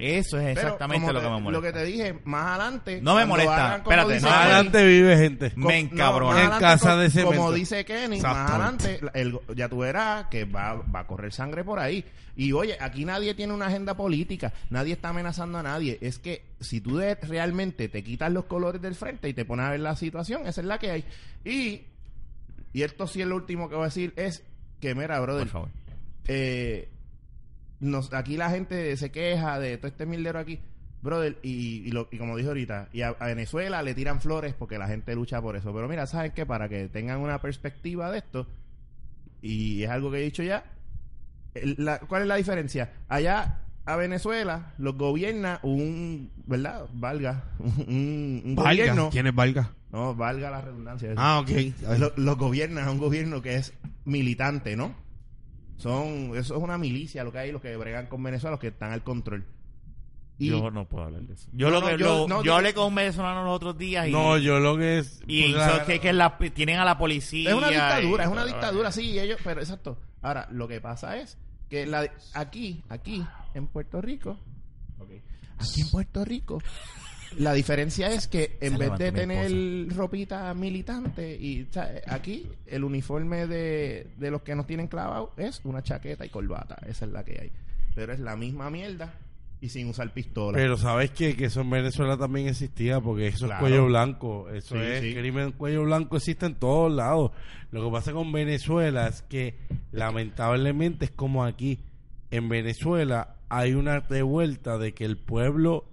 [0.00, 1.50] Eso es exactamente lo que te- me molesta.
[1.52, 3.00] Lo que te dije, más adelante.
[3.02, 5.52] No me molesta, espérate, Más Kenny, adelante vive gente.
[5.56, 6.42] Me encabrona.
[6.44, 7.36] En casa de cemento.
[7.36, 11.64] Como dice Kenny, más adelante, el- ya tú verás que va, va a correr sangre
[11.64, 12.04] por ahí.
[12.36, 15.98] Y oye, aquí nadie tiene una agenda política, nadie está amenazando a nadie.
[16.00, 19.66] Es que si tú de- realmente te quitas los colores del frente y te pones
[19.66, 21.04] a ver la situación, esa es la que hay.
[21.44, 21.82] Y,
[22.72, 24.42] y esto sí es lo último que voy a decir, es
[24.80, 25.68] que, mira, brother, Por favor.
[26.28, 26.88] eh,
[27.80, 30.60] nos, aquí la gente se queja de todo este mildero aquí,
[31.02, 34.54] brother, y, y, lo, y como dije ahorita, y a, a Venezuela le tiran flores
[34.54, 35.72] porque la gente lucha por eso.
[35.72, 36.44] Pero mira, ¿saben qué?
[36.46, 38.46] Para que tengan una perspectiva de esto,
[39.42, 40.64] y es algo que he dicho ya,
[41.76, 42.92] la- ¿cuál es la diferencia?
[43.08, 46.86] Allá a Venezuela los gobierna un, ¿verdad?
[46.92, 48.70] Valga, un, un Valga.
[48.70, 49.10] gobierno.
[49.10, 49.72] ¿Quién es Valga?
[49.90, 51.12] No, valga la redundancia.
[51.16, 51.50] Ah, ok.
[51.98, 53.72] Lo- los gobierna un gobierno que es
[54.04, 54.94] militante, ¿no?
[55.80, 58.68] Son, eso es una milicia lo que hay, los que bregan con Venezuela, los que
[58.68, 59.44] están al control.
[60.38, 61.48] Y yo no puedo hablar de eso.
[61.52, 64.08] Yo, No, lo que, yo- lo- no, yo hablé con un venezolano los otros días
[64.08, 65.20] y, No, yo lo que es.
[65.26, 67.50] y pues, so- la- que, que la- tienen a la policía.
[67.50, 69.98] es una dictadura, y- es una dictadura, sí, ellos, pero exacto.
[70.22, 71.36] Ahora, lo que pasa es
[71.68, 73.22] que la, aquí, aquí,
[73.54, 74.38] en Puerto Rico,
[75.58, 76.58] aquí en Puerto Rico,
[77.38, 82.84] la diferencia es que en vez de tener ropita militante y o sea, aquí el
[82.84, 87.12] uniforme de, de los que nos tienen clavados es una chaqueta y corbata, esa es
[87.12, 87.52] la que hay.
[87.94, 89.12] Pero es la misma mierda
[89.60, 90.56] y sin usar pistola.
[90.56, 91.36] Pero sabes qué?
[91.36, 93.66] que eso en Venezuela también existía porque eso Claro.
[93.66, 94.48] es cuello blanco.
[94.50, 95.14] Eso Sí, es sí.
[95.14, 97.32] crimen cuello blanco existe en todos lados.
[97.70, 99.56] Lo que pasa con Venezuela es que
[99.92, 101.78] lamentablemente es como aquí.
[102.30, 105.84] En Venezuela hay una revuelta de que el pueblo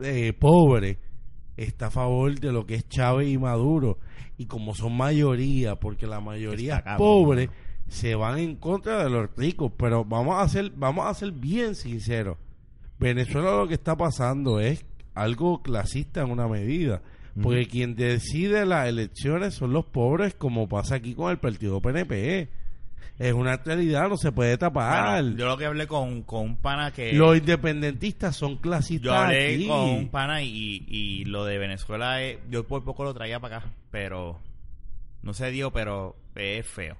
[0.00, 0.98] eh, pobre
[1.56, 3.98] está a favor de lo que es Chávez y Maduro.
[4.36, 7.50] Y como son mayoría, porque la mayoría Está pobre,
[7.88, 9.72] se van en contra de los ricos.
[9.76, 12.38] Pero vamos a ser, vamos a ser bien sinceros.
[12.98, 14.84] Venezuela lo que está pasando es
[15.14, 17.02] algo clasista en una medida.
[17.40, 22.50] Porque quien decide las elecciones son los pobres, como pasa aquí con el partido PNP.
[23.18, 25.22] Es una realidad, no se puede tapar.
[25.22, 27.12] Bueno, yo lo que hablé con, con un pana que...
[27.12, 29.04] Los independentistas son clasistas.
[29.04, 29.66] Yo hablé aquí.
[29.68, 33.58] con un pana y, y lo de Venezuela, es- yo por poco lo traía para
[33.58, 34.40] acá, pero
[35.22, 36.96] no se dio, pero es feo.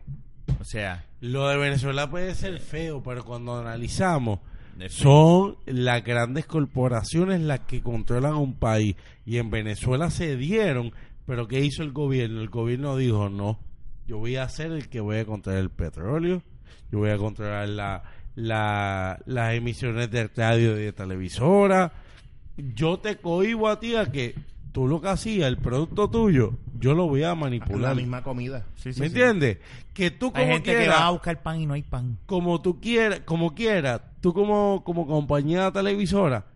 [0.60, 4.38] O sea, Lo de Venezuela puede ser feo, pero cuando analizamos,
[4.88, 8.96] son las grandes corporaciones las que controlan un país.
[9.26, 10.92] Y en Venezuela se dieron,
[11.26, 12.40] pero ¿qué hizo el gobierno?
[12.40, 13.58] El gobierno dijo, no,
[14.06, 16.42] yo voy a ser el que voy a controlar el petróleo,
[16.90, 18.02] yo voy a controlar la,
[18.34, 21.92] la- las emisiones de radio y de televisora.
[22.56, 24.34] Yo te cohibo a ti a que
[24.72, 27.94] tú lo que hacías, el producto tuyo, yo lo voy a la manipular.
[27.96, 28.66] misma comida.
[28.76, 29.12] Sí, sí, ¿Me sí.
[29.14, 29.58] entiendes?
[29.94, 32.18] Que tú Hay como que quieras- va a buscar pan y no hay pan.
[32.26, 36.46] como tú quieras, como quieras, tú como, como compañía televisora,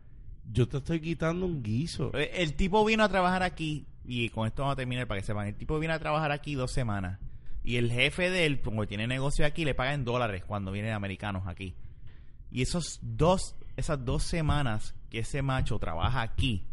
[0.53, 2.11] yo te estoy quitando un guiso.
[2.14, 5.26] Eh, El tipo vino a trabajar aquí, y con esto vamos a terminar para que
[5.26, 5.49] sepan.
[5.49, 7.18] El tipo vino a trabajar aquí dos semanas.
[7.67, 10.93] Y el jefe de él, como tiene negocio aquí, le paga en dólares cuando vienen
[10.93, 11.75] americanos aquí.
[12.53, 16.64] Y esos dos, esas dos semanas que ese macho trabaja aquí,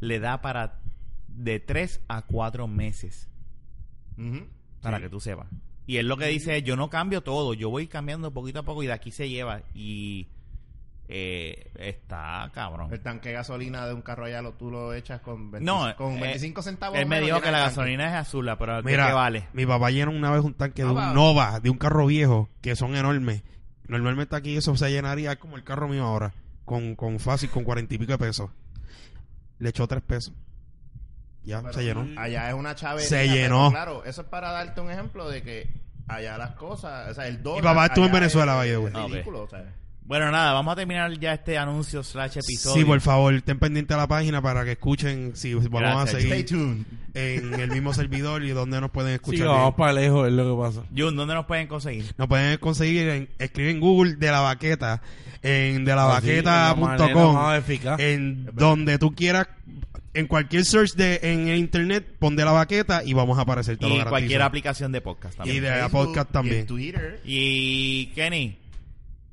[0.00, 0.80] le da para
[1.28, 3.30] de tres a cuatro meses.
[4.82, 5.02] Para Sí.
[5.04, 5.46] que tú sepas.
[5.86, 8.62] Y él lo que dice es, yo no cambio todo, yo voy cambiando poquito a
[8.64, 9.62] poco y de aquí se lleva.
[9.72, 10.26] Y
[11.12, 12.92] eh, está cabrón.
[12.92, 15.96] El tanque de gasolina de un carro allá lo, tú lo echas con, 20 No,
[15.96, 16.96] con eh, 25 centavos.
[16.96, 19.48] Él me dijo que la gasolina es azul, pero ¿de Mira, qué vale?
[19.52, 21.12] mi papá llenó una vez un tanque de un va.
[21.12, 23.42] Nova, de un carro viejo, que son enormes.
[23.88, 26.32] Normalmente aquí eso se llenaría como el carro mío ahora,
[26.64, 28.48] con, con fácil, con cuarenta y pico de pesos.
[29.58, 30.32] Le echó tres pesos.
[31.42, 32.06] Ya, Pero se llenó.
[32.20, 33.08] Allá es una chavería.
[33.08, 33.70] Se llenó.
[33.72, 35.68] Claro, eso es para darte un ejemplo de que
[36.06, 37.62] allá las cosas, o sea, el dólar.
[37.62, 38.92] Mi papá estuvo en Venezuela, the way.
[38.94, 39.64] es ridículo, o sea.
[40.10, 42.76] Bueno, nada, vamos a terminar ya este anuncio slash episodio.
[42.82, 46.14] Sí, por favor, estén pendientes a la página para que escuchen si vamos Gracias.
[46.14, 46.84] a Stay seguir tuned.
[47.14, 49.46] en el mismo servidor y donde nos pueden Sí, escuchar.
[49.46, 49.76] vamos bien.
[49.76, 50.82] para lejos, es lo que pasa.
[50.96, 52.06] Jun, ¿dónde nos pueden conseguir?
[52.18, 55.00] Nos pueden conseguir en escriben en Google de la baqueta
[55.44, 59.46] en de la de manera baqueta.com en donde tú quieras
[60.12, 63.76] en cualquier search de en el internet pon de la baqueta y vamos a aparecer
[63.78, 64.10] te lo Y garantizo.
[64.10, 65.62] cualquier aplicación de podcast Y también.
[65.62, 66.56] de la Facebook, podcast y también.
[66.62, 67.20] en Twitter.
[67.24, 68.58] Y Kenny,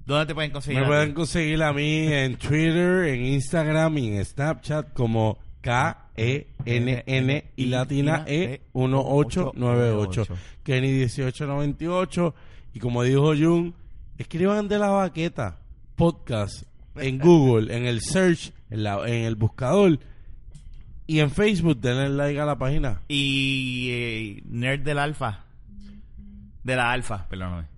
[0.07, 0.79] ¿dónde te pueden conseguir?
[0.79, 1.13] Me a pueden ti?
[1.13, 8.61] conseguir a mí en Twitter, en Instagram y en Snapchat como K-E-N-N y latina E
[8.73, 10.27] 1898.
[10.63, 12.35] Kenny 1898.
[12.73, 13.75] Y como dijo Jun,
[14.17, 15.59] escriban de la baqueta
[15.95, 16.63] podcast
[16.95, 19.99] en Google, en el search, en, la, en el buscador
[21.07, 23.01] y en Facebook denle like a la página.
[23.07, 25.45] Y eh, Nerd del Alfa.
[26.63, 27.76] De la Alfa, perdóname.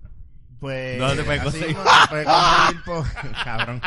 [0.60, 1.76] Pues, ¿Dónde te pueden conseguir?
[1.76, 3.04] Nos pueden conseguir por,
[3.44, 3.80] cabrón.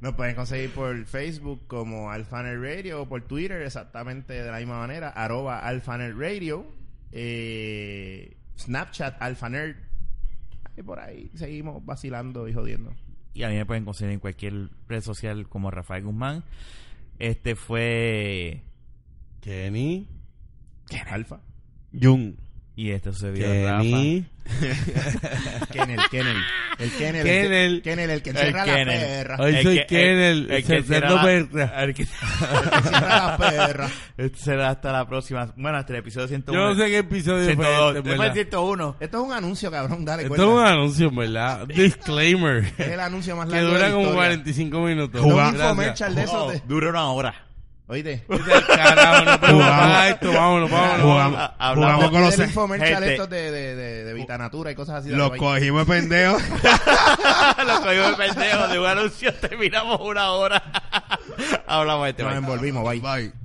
[0.00, 4.78] Nos pueden conseguir por Facebook como Alphaner Radio o por Twitter exactamente de la misma
[4.78, 6.66] manera, arroba Alphaner Radio.
[7.12, 9.76] Eh, Snapchat Alphaner.
[10.74, 12.94] Y por ahí seguimos vacilando y jodiendo.
[13.34, 16.44] Y a mí me pueden conseguir en cualquier red social como Rafael Guzmán.
[17.18, 18.62] Este fue...
[19.42, 20.08] Kenny,
[21.10, 21.40] Alfa.
[21.92, 22.38] Jun
[22.74, 23.82] Y este sucedió Rafa.
[23.82, 24.24] Kenny.
[25.72, 26.36] Kennel, Kennel.
[26.78, 27.22] El Kennel.
[27.24, 27.72] Kennel.
[27.74, 29.36] El, Kennel, el que encierra El la perra.
[29.40, 31.82] Hoy El soy que- Kennel, el que será la- Perra.
[31.84, 32.02] el que-
[32.62, 33.90] El que encierra la perra.
[34.16, 35.52] Este será hasta la próxima.
[35.56, 36.58] Bueno, hasta el episodio 101.
[36.60, 37.68] Yo no sé qué episodio fue 102.
[37.68, 38.34] este, en Después verdad.
[38.34, 38.96] 101.
[39.00, 40.04] Esto es un anuncio, cabrón.
[40.04, 41.66] Dale, Esto es un anuncio, en ¿verdad?
[41.68, 42.64] Disclaimer.
[42.78, 44.22] Es el anuncio más que largo de dura la como historia.
[44.28, 45.20] 45 minutos.
[45.20, 47.34] Es un Juga- infomercial de esos Oh, de- dura una hora.
[47.88, 48.24] Oíste.
[50.08, 51.02] Esto, vámonos, vámonos.
[51.02, 55.00] Jugamos, Ah, hablamos jugamos con los infomercial estos de, de, de, de Vitanatura y cosas
[55.00, 55.10] así.
[55.10, 56.36] de los cogimos de pendejo
[57.66, 59.34] Lo cogimos de pendejo de un anuncio.
[59.34, 60.62] Terminamos una hora.
[61.66, 62.22] Hablamos de este.
[62.22, 63.00] Nos envolvimos, bye.
[63.00, 63.41] bye